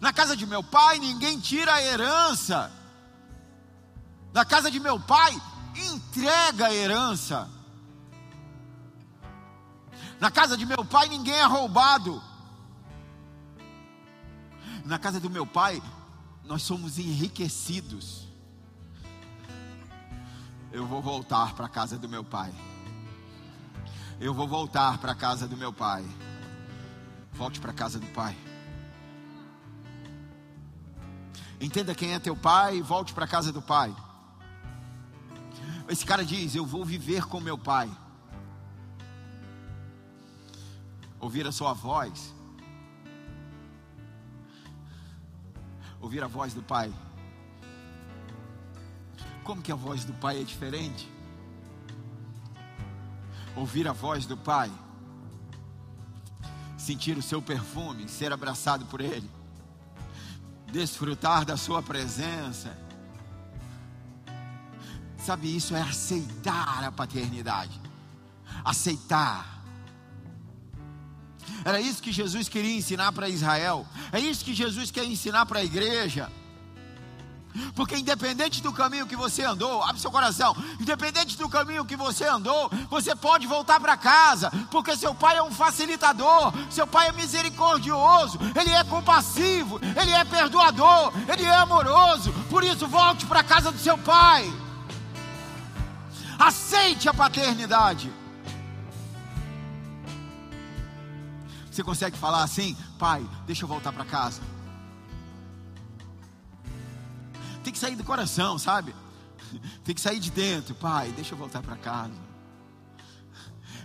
[0.02, 2.70] Na casa de meu pai ninguém tira a herança.
[4.34, 5.40] Na casa de meu pai
[5.76, 7.50] entrega a herança.
[10.24, 12.24] Na casa de meu pai ninguém é roubado.
[14.86, 15.84] Na casa do meu pai
[16.46, 18.26] nós somos enriquecidos.
[20.72, 22.54] Eu vou voltar para a casa do meu pai.
[24.18, 26.06] Eu vou voltar para a casa do meu pai.
[27.34, 28.34] Volte para a casa do pai.
[31.60, 33.94] Entenda quem é teu pai e volte para a casa do pai.
[35.90, 37.92] Esse cara diz: Eu vou viver com meu pai.
[41.24, 42.34] Ouvir a sua voz.
[46.02, 46.94] Ouvir a voz do pai.
[49.44, 51.10] Como que a voz do pai é diferente?
[53.56, 54.72] Ouvir a voz do pai.
[56.78, 59.30] Sentir o seu perfume, ser abraçado por ele.
[60.72, 62.84] Desfrutar da sua presença
[65.24, 67.80] Sabe, isso é aceitar a paternidade.
[68.66, 69.53] Aceitar.
[71.66, 73.86] Era isso que Jesus queria ensinar para Israel.
[74.12, 76.30] É isso que Jesus quer ensinar para a igreja.
[77.76, 82.26] Porque independente do caminho que você andou, abre seu coração, independente do caminho que você
[82.26, 87.12] andou, você pode voltar para casa, porque seu pai é um facilitador, seu pai é
[87.12, 92.34] misericordioso, ele é compassivo, ele é perdoador, ele é amoroso.
[92.50, 94.52] Por isso, volte para casa do seu pai.
[96.40, 98.12] Aceite a paternidade.
[101.74, 104.40] Você consegue falar assim, pai, deixa eu voltar para casa.
[107.64, 108.94] Tem que sair do coração, sabe?
[109.84, 112.14] Tem que sair de dentro, pai, deixa eu voltar para casa.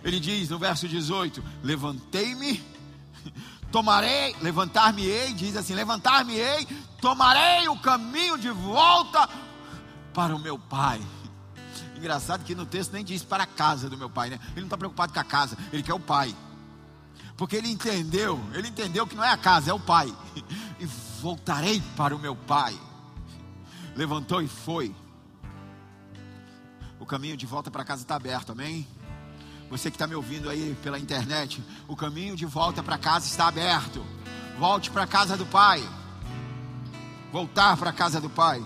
[0.03, 2.63] Ele diz no verso 18: Levantei-me,
[3.71, 6.67] tomarei, levantar-me-ei, diz assim: Levantar-me-ei,
[7.01, 9.27] tomarei o caminho de volta
[10.13, 11.01] para o meu pai.
[11.95, 14.39] Engraçado que no texto nem diz para a casa do meu pai, né?
[14.51, 16.35] Ele não está preocupado com a casa, ele quer o pai.
[17.39, 20.13] Porque ele entendeu, ele entendeu que não é a casa, é o pai.
[20.77, 20.85] E
[21.21, 22.77] voltarei para o meu pai.
[23.95, 24.93] Levantou e foi.
[26.99, 28.85] O caminho de volta para casa está aberto, amém?
[29.69, 33.47] Você que está me ouvindo aí pela internet, o caminho de volta para casa está
[33.47, 34.05] aberto.
[34.57, 35.81] Volte para a casa do pai.
[37.31, 38.61] Voltar para a casa do pai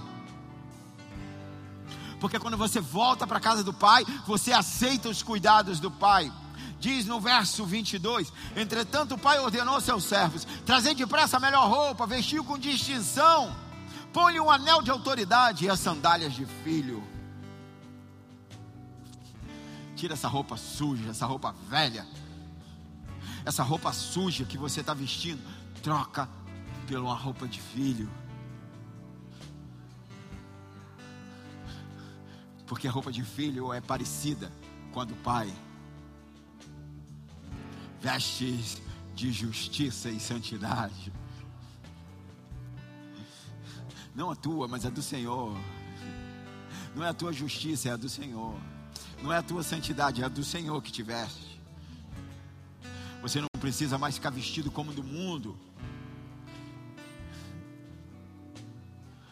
[2.19, 6.31] porque quando você volta para a casa do pai, você aceita os cuidados do pai.
[6.83, 12.05] Diz no verso 22: Entretanto, o pai ordenou seus servos: Trazei depressa a melhor roupa,
[12.05, 13.55] vestiu com distinção,
[14.11, 17.01] põe-lhe um anel de autoridade e as sandálias de filho.
[19.95, 22.05] Tira essa roupa suja, essa roupa velha,
[23.45, 25.41] essa roupa suja que você está vestindo,
[25.81, 26.27] troca
[26.91, 28.11] uma roupa de filho.
[32.67, 34.51] Porque a roupa de filho é parecida
[34.91, 35.49] com a do pai.
[38.03, 38.81] Vestes
[39.15, 41.13] de justiça e santidade.
[44.13, 45.57] Não a tua, mas a do Senhor.
[46.93, 48.59] Não é a tua justiça, é a do Senhor.
[49.21, 51.61] Não é a tua santidade, é a do Senhor que te veste.
[53.21, 55.57] Você não precisa mais ficar vestido como do mundo.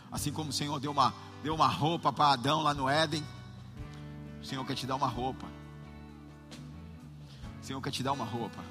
[0.09, 1.13] Assim como o Senhor deu uma
[1.43, 3.23] deu uma roupa para Adão lá no Éden.
[4.41, 5.45] O Senhor quer te dar uma roupa.
[7.71, 8.61] Senhor quer te dar uma roupa.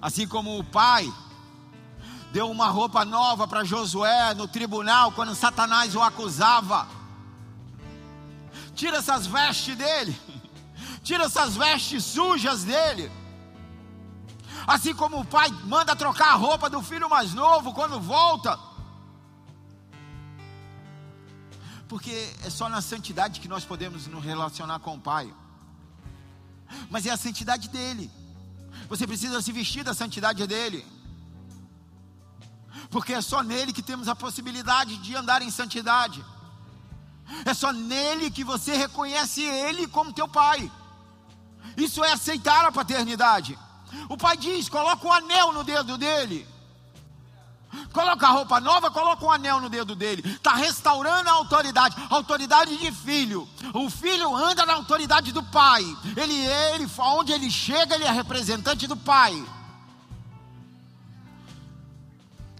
[0.00, 1.12] Assim como o pai
[2.32, 6.88] deu uma roupa nova para Josué no tribunal quando Satanás o acusava.
[8.74, 10.18] Tira essas vestes dele.
[11.04, 13.12] Tira essas vestes sujas dele.
[14.66, 18.58] Assim como o pai manda trocar a roupa do filho mais novo quando volta.
[21.88, 25.32] porque é só na santidade que nós podemos nos relacionar com o Pai.
[26.90, 28.10] Mas é a santidade dele.
[28.88, 30.84] Você precisa se vestir da santidade dele.
[32.90, 36.24] Porque é só nele que temos a possibilidade de andar em santidade.
[37.44, 40.70] É só nele que você reconhece ele como teu pai.
[41.76, 43.58] Isso é aceitar a paternidade.
[44.08, 46.46] O pai diz: coloca um anel no dedo dele.
[47.92, 50.22] Coloca a roupa nova, coloca um anel no dedo dele.
[50.24, 53.48] Está restaurando a autoridade, autoridade de filho.
[53.74, 55.84] O filho anda na autoridade do pai.
[56.16, 59.44] Ele, ele, onde ele chega, ele é representante do pai.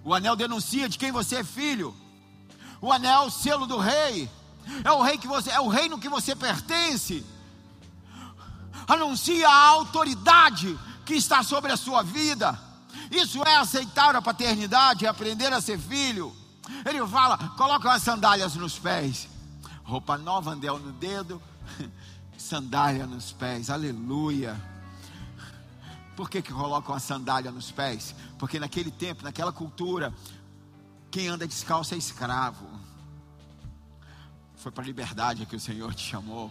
[0.04, 1.94] O anel denuncia de quem você é filho.
[2.80, 4.30] O anel, é o selo do rei.
[4.84, 7.24] É o rei que você, é o reino que você pertence.
[8.86, 12.67] anuncia a autoridade que está sobre a sua vida.
[13.10, 16.34] Isso é aceitar a paternidade, é aprender a ser filho.
[16.84, 19.28] Ele fala: coloca as sandálias nos pés,
[19.82, 21.40] roupa nova, andel no dedo,
[22.36, 24.60] sandália nos pés, aleluia.
[26.16, 28.14] Por que, que colocam a sandália nos pés?
[28.38, 30.12] Porque naquele tempo, naquela cultura,
[31.10, 32.66] quem anda descalço é escravo.
[34.56, 36.50] Foi para a liberdade que o Senhor te chamou.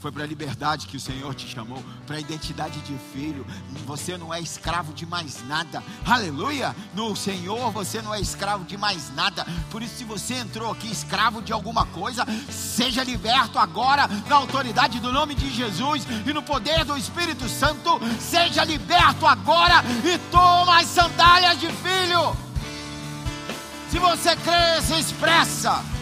[0.00, 3.46] Foi para a liberdade que o Senhor te chamou, para a identidade de filho.
[3.84, 5.82] Você não é escravo de mais nada.
[6.06, 6.74] Aleluia!
[6.94, 9.46] No Senhor você não é escravo de mais nada.
[9.70, 14.98] Por isso, se você entrou aqui escravo de alguma coisa, seja liberto agora na autoridade
[15.00, 18.00] do nome de Jesus e no poder do Espírito Santo.
[18.18, 22.34] Seja liberto agora e toma as sandálias de filho.
[23.90, 25.99] Se você crê, se expressa.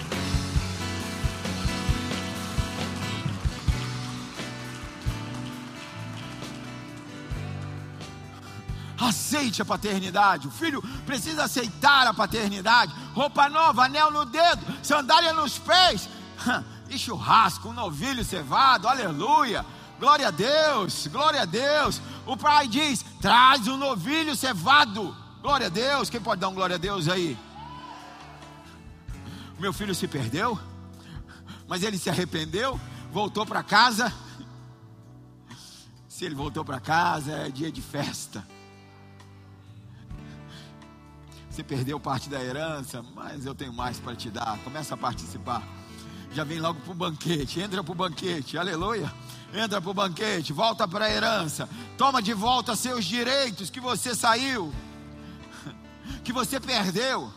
[8.98, 10.48] Aceite a paternidade.
[10.48, 12.92] O filho precisa aceitar a paternidade.
[13.14, 16.08] Roupa nova, anel no dedo, sandália nos pés.
[16.90, 19.62] E churrasco, um novilho cevado, aleluia.
[20.00, 22.00] Glória a Deus, glória a Deus.
[22.24, 25.14] O pai diz: traz um novilho cevado.
[25.42, 26.08] Glória a Deus.
[26.08, 27.36] Quem pode dar um glória a Deus aí?
[29.58, 30.58] Meu filho se perdeu,
[31.66, 32.80] mas ele se arrependeu,
[33.12, 34.10] voltou para casa.
[36.08, 38.46] Se ele voltou para casa, é dia de festa.
[41.58, 44.56] Você perdeu parte da herança, mas eu tenho mais para te dar.
[44.58, 45.60] Começa a participar.
[46.32, 47.58] Já vem logo para o banquete.
[47.58, 48.56] Entra para o banquete.
[48.56, 49.12] Aleluia.
[49.52, 50.52] Entra para o banquete.
[50.52, 51.68] Volta para a herança.
[51.96, 54.72] Toma de volta seus direitos que você saiu,
[56.22, 57.28] que você perdeu.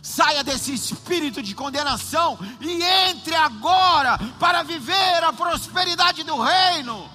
[0.00, 7.10] Saia desse espírito de condenação e entre agora para viver a prosperidade do reino.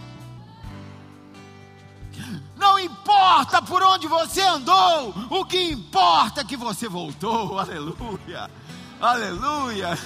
[2.60, 7.56] Não importa por onde você andou, o que importa é que você voltou.
[7.58, 8.52] Aleluia.
[9.00, 9.98] Aleluia.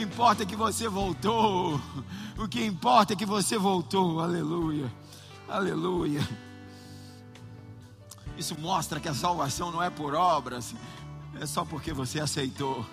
[0.00, 1.80] Importa que você voltou.
[2.38, 4.20] O que importa é que você voltou.
[4.20, 4.94] Aleluia.
[5.48, 6.20] Aleluia.
[8.36, 10.72] Isso mostra que a salvação não é por obras,
[11.40, 12.86] é só porque você aceitou.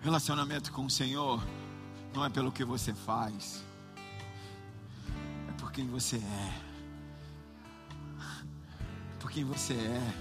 [0.00, 1.42] Relacionamento com o Senhor
[2.14, 3.71] não é pelo que você faz
[5.72, 6.52] por quem você é.
[9.18, 10.14] Por quem você é.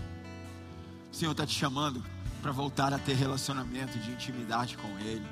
[1.11, 2.01] O Senhor está te chamando
[2.41, 5.27] para voltar a ter relacionamento de intimidade com Ele.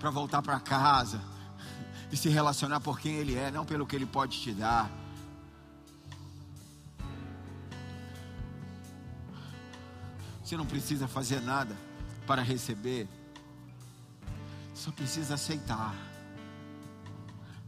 [0.00, 1.20] Para voltar para casa
[2.10, 4.90] e se relacionar por quem Ele é, não pelo que Ele pode te dar.
[10.42, 11.76] Você não precisa fazer nada
[12.26, 13.06] para receber,
[14.74, 15.94] só precisa aceitar.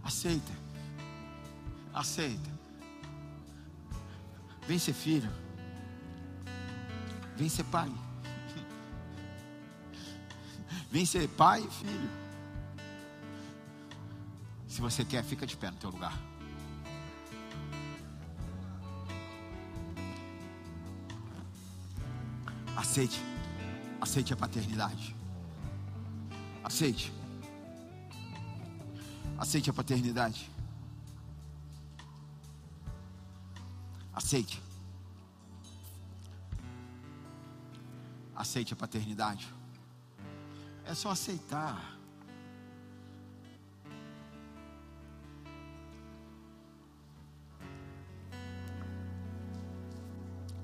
[0.02, 0.65] Aceita.
[1.96, 2.50] Aceita.
[4.68, 5.30] Vem ser filho.
[7.34, 7.90] Vem ser pai.
[10.92, 12.10] Vem ser pai e filho.
[14.68, 16.12] Se você quer, fica de pé no teu lugar.
[22.76, 23.22] Aceite.
[24.02, 25.16] Aceite a paternidade.
[26.62, 27.10] Aceite.
[29.38, 30.55] Aceite a paternidade.
[34.16, 34.62] Aceite.
[38.34, 39.46] Aceite a paternidade.
[40.86, 41.98] É só aceitar.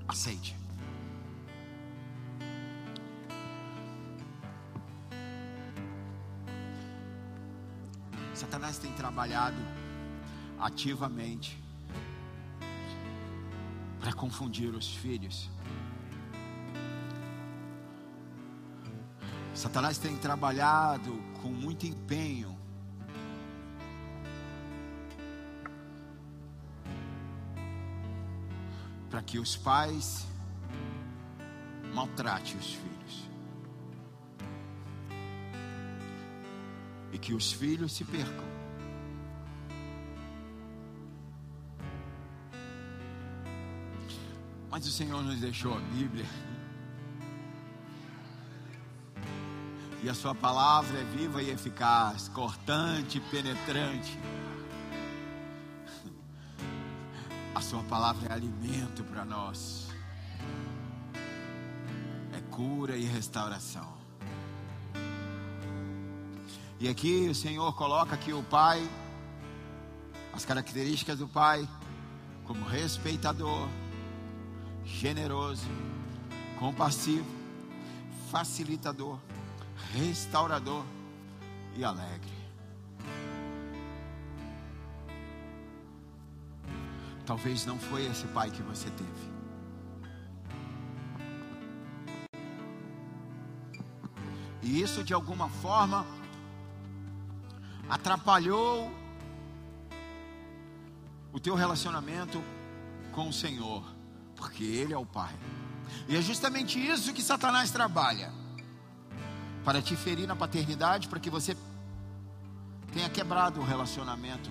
[0.08, 0.56] Aceite.
[8.34, 9.58] Satanás tem trabalhado
[10.58, 11.61] ativamente
[14.02, 15.48] para confundir os filhos.
[19.54, 22.58] Satanás tem trabalhado com muito empenho
[29.08, 30.26] para que os pais
[31.94, 33.30] maltratem os filhos
[37.12, 38.51] e que os filhos se percam.
[44.82, 46.26] Mas o Senhor nos deixou a Bíblia.
[50.02, 54.18] E a sua palavra é viva e eficaz, cortante e penetrante.
[57.54, 59.86] A sua palavra é alimento para nós.
[62.36, 63.96] É cura e restauração.
[66.80, 68.84] E aqui o Senhor coloca aqui o pai,
[70.32, 71.68] as características do pai,
[72.44, 73.68] como respeitador,
[74.92, 75.66] generoso,
[76.58, 77.26] compassivo,
[78.30, 79.18] facilitador,
[79.92, 80.84] restaurador
[81.76, 82.30] e alegre.
[87.26, 89.32] Talvez não foi esse pai que você teve.
[94.62, 96.06] E isso de alguma forma
[97.88, 98.90] atrapalhou
[101.32, 102.42] o teu relacionamento
[103.12, 103.82] com o Senhor,
[104.42, 105.32] porque Ele é o Pai.
[106.08, 108.32] E é justamente isso que Satanás trabalha
[109.64, 111.56] para te ferir na paternidade, para que você
[112.92, 114.50] tenha quebrado o relacionamento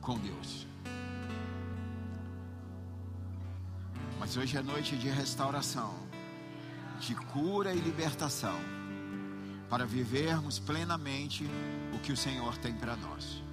[0.00, 0.66] com Deus.
[4.18, 5.94] Mas hoje é noite de restauração,
[6.98, 8.58] de cura e libertação,
[9.68, 11.44] para vivermos plenamente
[11.94, 13.43] o que o Senhor tem para nós.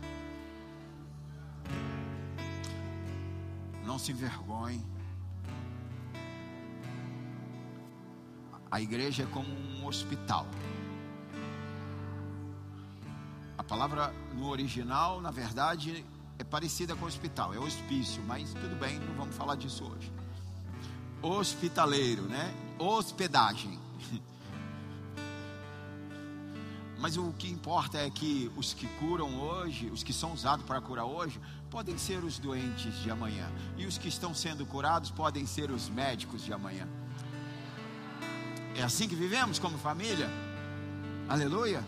[3.92, 4.82] Não se envergonhe.
[8.72, 10.48] A igreja é como um hospital.
[13.58, 16.06] A palavra no original, na verdade,
[16.40, 20.10] é parecida com hospital, é hospício, mas tudo bem, não vamos falar disso hoje.
[21.22, 22.50] Hospitaleiro, né?
[22.80, 23.78] Hospedagem.
[27.02, 30.80] Mas o que importa é que os que curam hoje, os que são usados para
[30.80, 31.42] curar hoje,
[31.72, 33.52] podem ser os doentes de amanhã.
[33.76, 36.88] E os que estão sendo curados podem ser os médicos de amanhã.
[38.76, 40.30] É assim que vivemos como família?
[41.28, 41.84] Aleluia.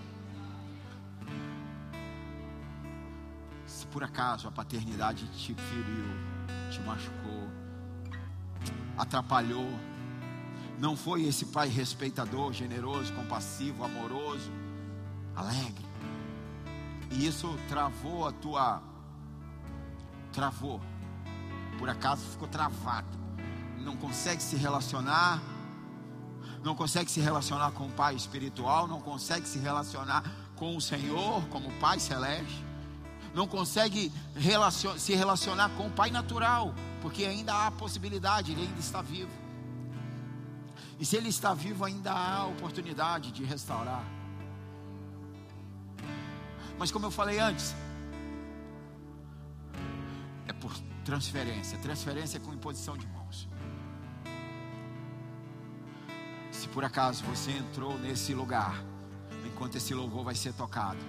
[3.67, 6.05] Se por acaso a paternidade te feriu,
[6.71, 7.49] te machucou,
[8.97, 9.69] atrapalhou,
[10.79, 14.62] não foi esse pai respeitador, generoso, compassivo, amoroso,
[15.35, 15.85] alegre.
[17.11, 18.81] E isso travou a tua
[20.31, 20.81] travou.
[21.77, 23.17] Por acaso ficou travado.
[23.79, 25.41] Não consegue se relacionar
[26.63, 30.23] não consegue se relacionar com o Pai espiritual, não consegue se relacionar
[30.55, 32.63] com o Senhor como Pai celeste,
[33.35, 38.79] não consegue relacion se relacionar com o Pai natural, porque ainda há possibilidade, ele ainda
[38.79, 39.31] está vivo.
[40.99, 44.05] E se ele está vivo, ainda há oportunidade de restaurar.
[46.77, 47.75] Mas como eu falei antes,
[50.47, 50.73] é por
[51.05, 53.47] transferência, transferência com imposição de mãos.
[56.51, 58.83] Se por acaso você entrou nesse lugar,
[59.45, 60.99] enquanto esse louvor vai ser tocado,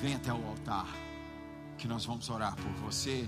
[0.00, 0.86] vem até o altar,
[1.78, 3.26] que nós vamos orar por você,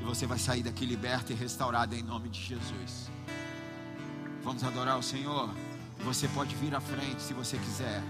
[0.00, 3.10] e você vai sair daqui liberto e restaurado em nome de Jesus.
[4.42, 5.50] Vamos adorar o Senhor.
[6.04, 8.00] Você pode vir à frente se você quiser.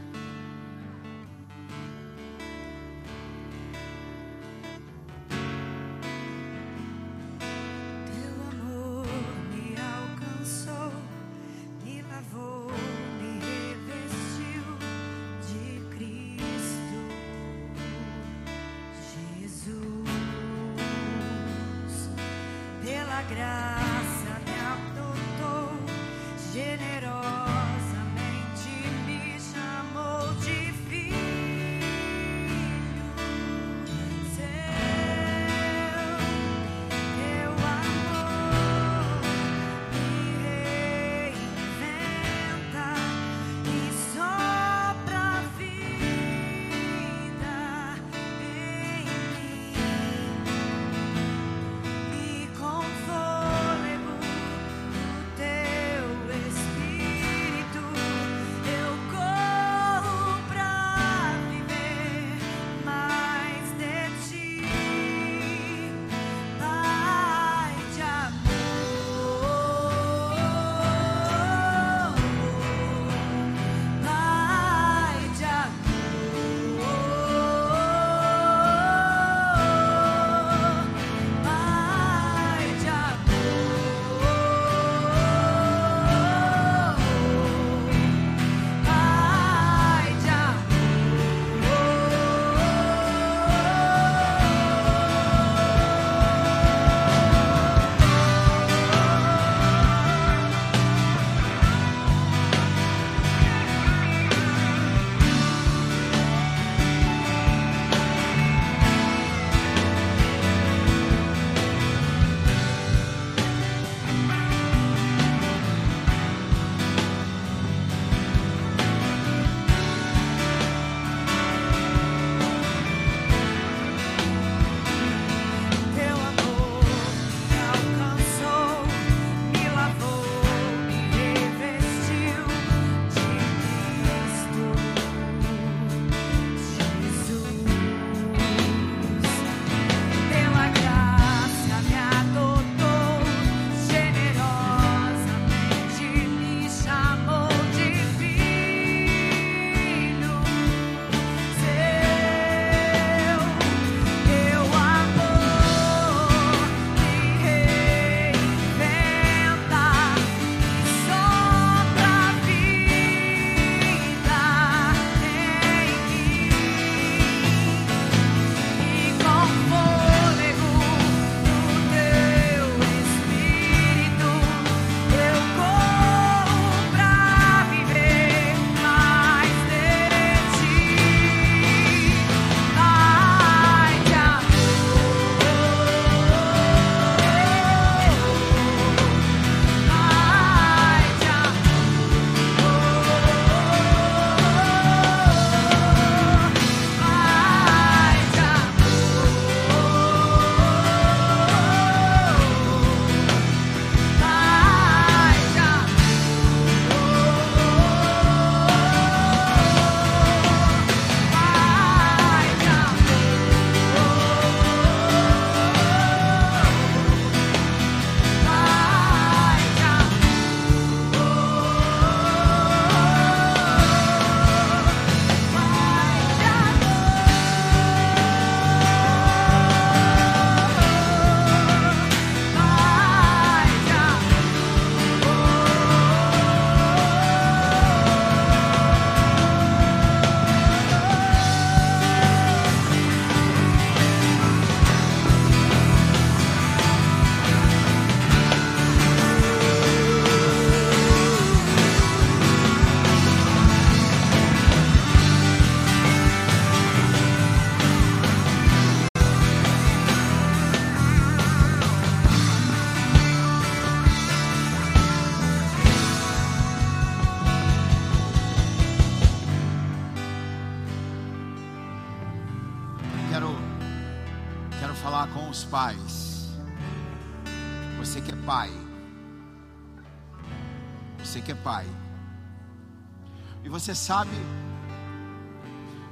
[283.86, 284.32] Você sabe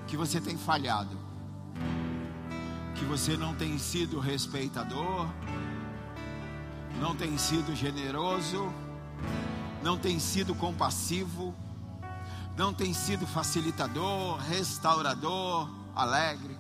[0.07, 1.19] que você tem falhado.
[2.95, 5.27] Que você não tem sido respeitador,
[7.01, 8.73] não tem sido generoso,
[9.83, 11.53] não tem sido compassivo,
[12.57, 16.57] não tem sido facilitador, restaurador, alegre.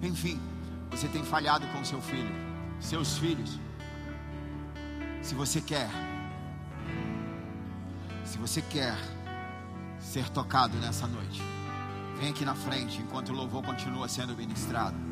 [0.00, 0.40] Enfim,
[0.90, 2.34] você tem falhado com seu filho,
[2.80, 3.60] seus filhos.
[5.20, 5.90] Se você quer,
[8.24, 8.96] se você quer
[10.12, 11.40] ser tocado nessa noite,
[12.20, 15.11] vem aqui na frente enquanto o louvor continua sendo ministrado.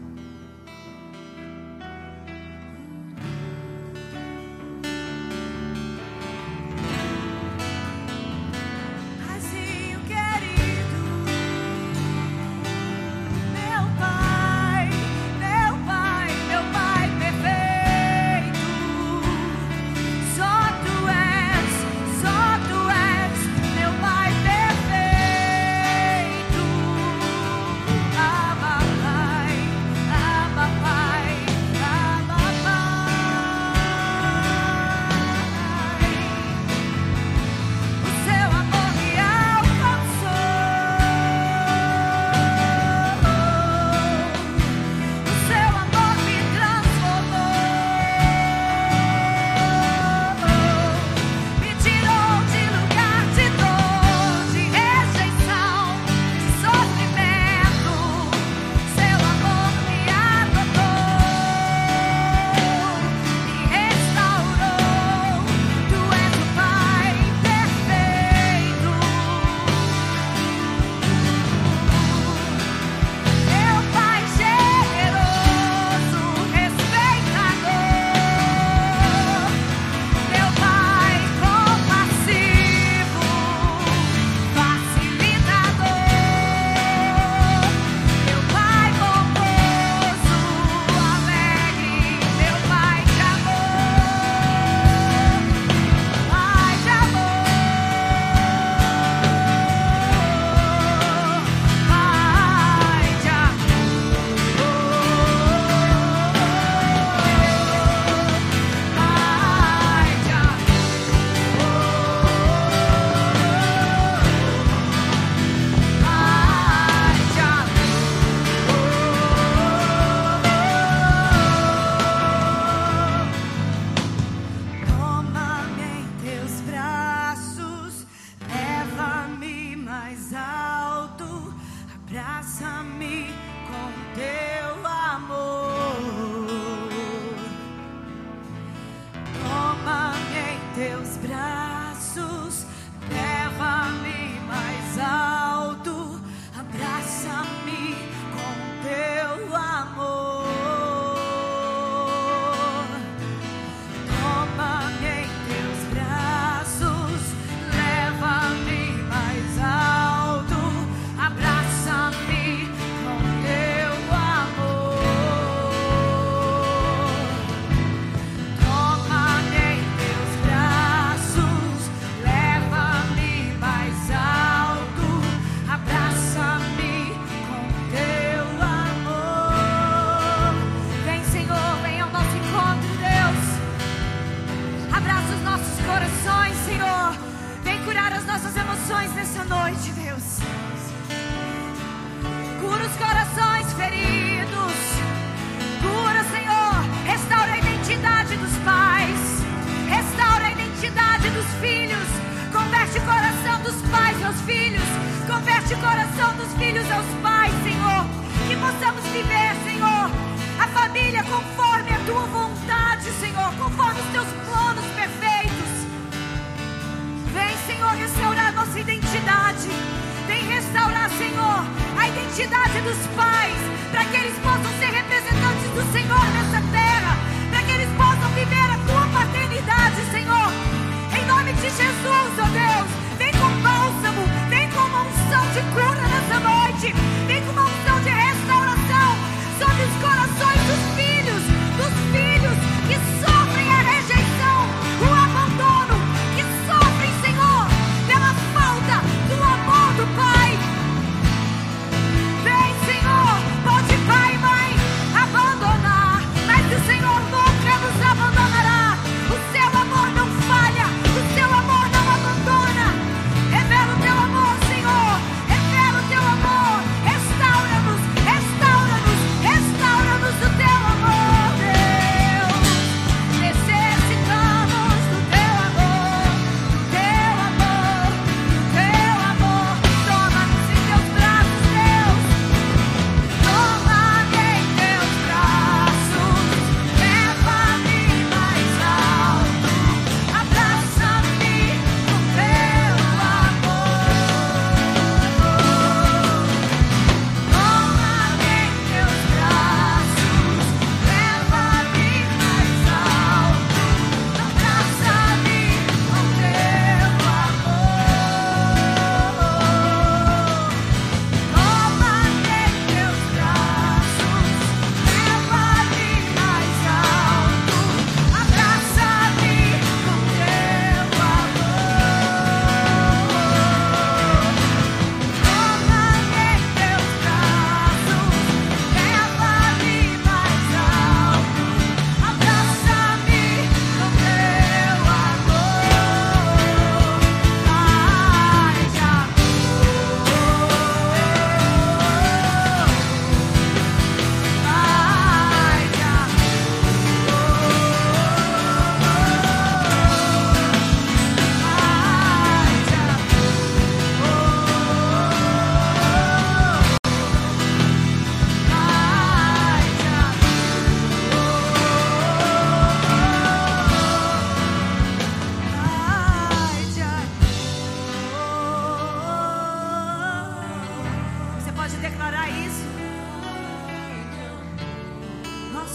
[222.92, 223.29] Senhor.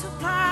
[0.06, 0.45] supply.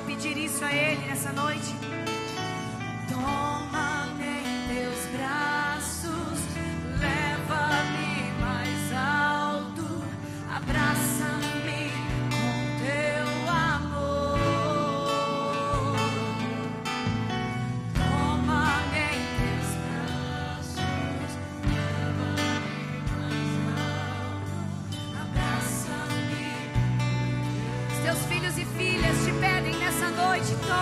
[0.00, 1.74] Pedir isso a Ele nessa noite?
[3.08, 3.47] Toma-me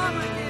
[0.04, 0.45] noite,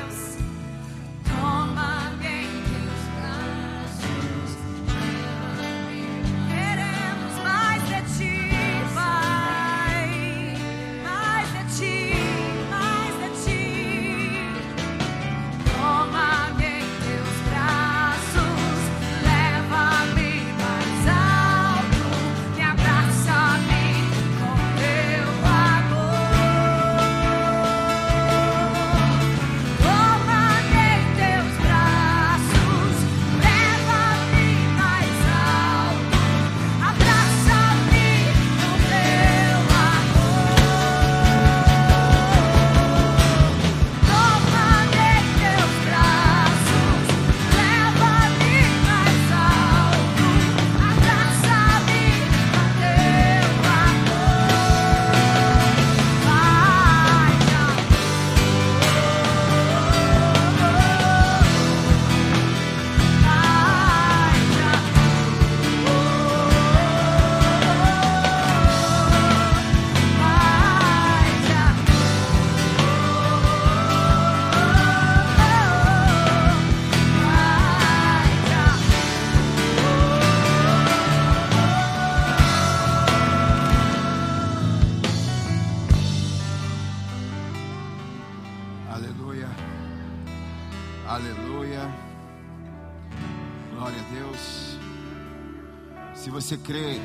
[96.47, 97.01] você crê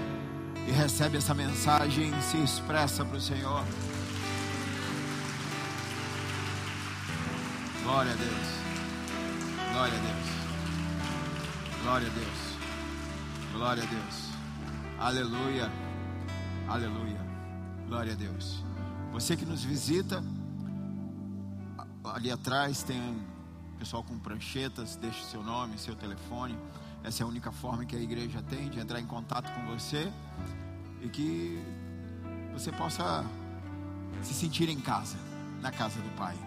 [0.67, 3.65] e recebe essa mensagem, se expressa para o Senhor.
[7.81, 8.47] Glória a Deus.
[9.71, 11.81] Glória a Deus.
[11.81, 12.37] Glória a Deus.
[13.51, 14.29] Glória a Deus.
[14.99, 15.71] Aleluia.
[16.67, 17.25] Aleluia.
[17.87, 18.63] Glória a Deus.
[19.11, 20.23] Você que nos visita,
[22.03, 23.25] ali atrás tem
[23.81, 26.55] pessoal com pranchetas, deixe seu nome, seu telefone.
[27.03, 30.13] Essa é a única forma que a igreja tem de entrar em contato com você
[31.01, 31.59] e que
[32.53, 33.25] você possa
[34.21, 35.17] se sentir em casa,
[35.61, 36.37] na casa do Pai.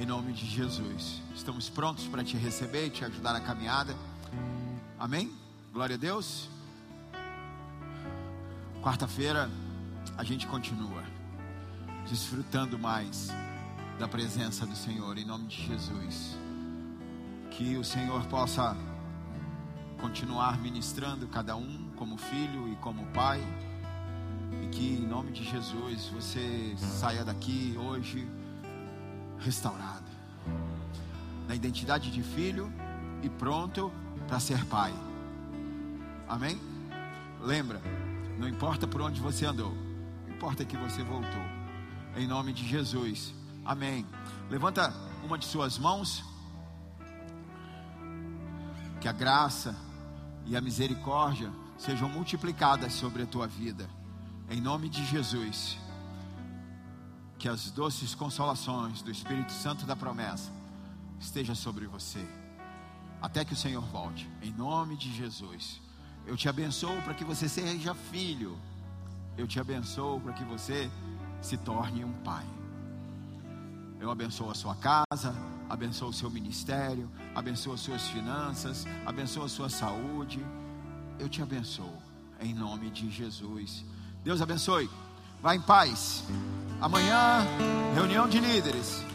[0.00, 1.22] Em nome de Jesus.
[1.32, 3.94] Estamos prontos para te receber e te ajudar na caminhada.
[4.98, 5.32] Amém?
[5.72, 6.48] Glória a Deus.
[8.82, 9.48] Quarta-feira
[10.16, 11.04] a gente continua
[12.10, 13.28] desfrutando mais
[13.96, 16.47] da presença do Senhor, em nome de Jesus.
[17.58, 18.76] Que o Senhor possa
[20.00, 23.42] continuar ministrando cada um como filho e como pai.
[24.62, 28.28] E que em nome de Jesus você saia daqui hoje
[29.40, 30.06] restaurado,
[31.48, 32.72] na identidade de filho
[33.24, 33.92] e pronto
[34.28, 34.94] para ser pai.
[36.28, 36.60] Amém?
[37.40, 37.82] Lembra,
[38.38, 39.76] não importa por onde você andou,
[40.28, 41.42] importa que você voltou.
[42.16, 43.34] Em nome de Jesus.
[43.64, 44.06] Amém.
[44.48, 44.94] Levanta
[45.24, 46.37] uma de suas mãos.
[49.00, 49.76] Que a graça
[50.46, 53.88] e a misericórdia sejam multiplicadas sobre a tua vida.
[54.50, 55.78] Em nome de Jesus.
[57.38, 60.50] Que as doces consolações do Espírito Santo da promessa
[61.20, 62.26] esteja sobre você.
[63.22, 64.28] Até que o Senhor volte.
[64.42, 65.80] Em nome de Jesus.
[66.26, 68.58] Eu te abençoo para que você seja filho.
[69.36, 70.90] Eu te abençoo para que você
[71.40, 72.46] se torne um pai.
[74.00, 75.34] Eu abençoo a sua casa,
[75.68, 80.44] abençoo o seu ministério, abençoo as suas finanças, abençoo a sua saúde.
[81.18, 82.02] Eu te abençoo
[82.40, 83.84] em nome de Jesus.
[84.22, 84.88] Deus abençoe.
[85.42, 86.24] Vá em paz.
[86.80, 87.46] Amanhã,
[87.94, 89.07] reunião de líderes.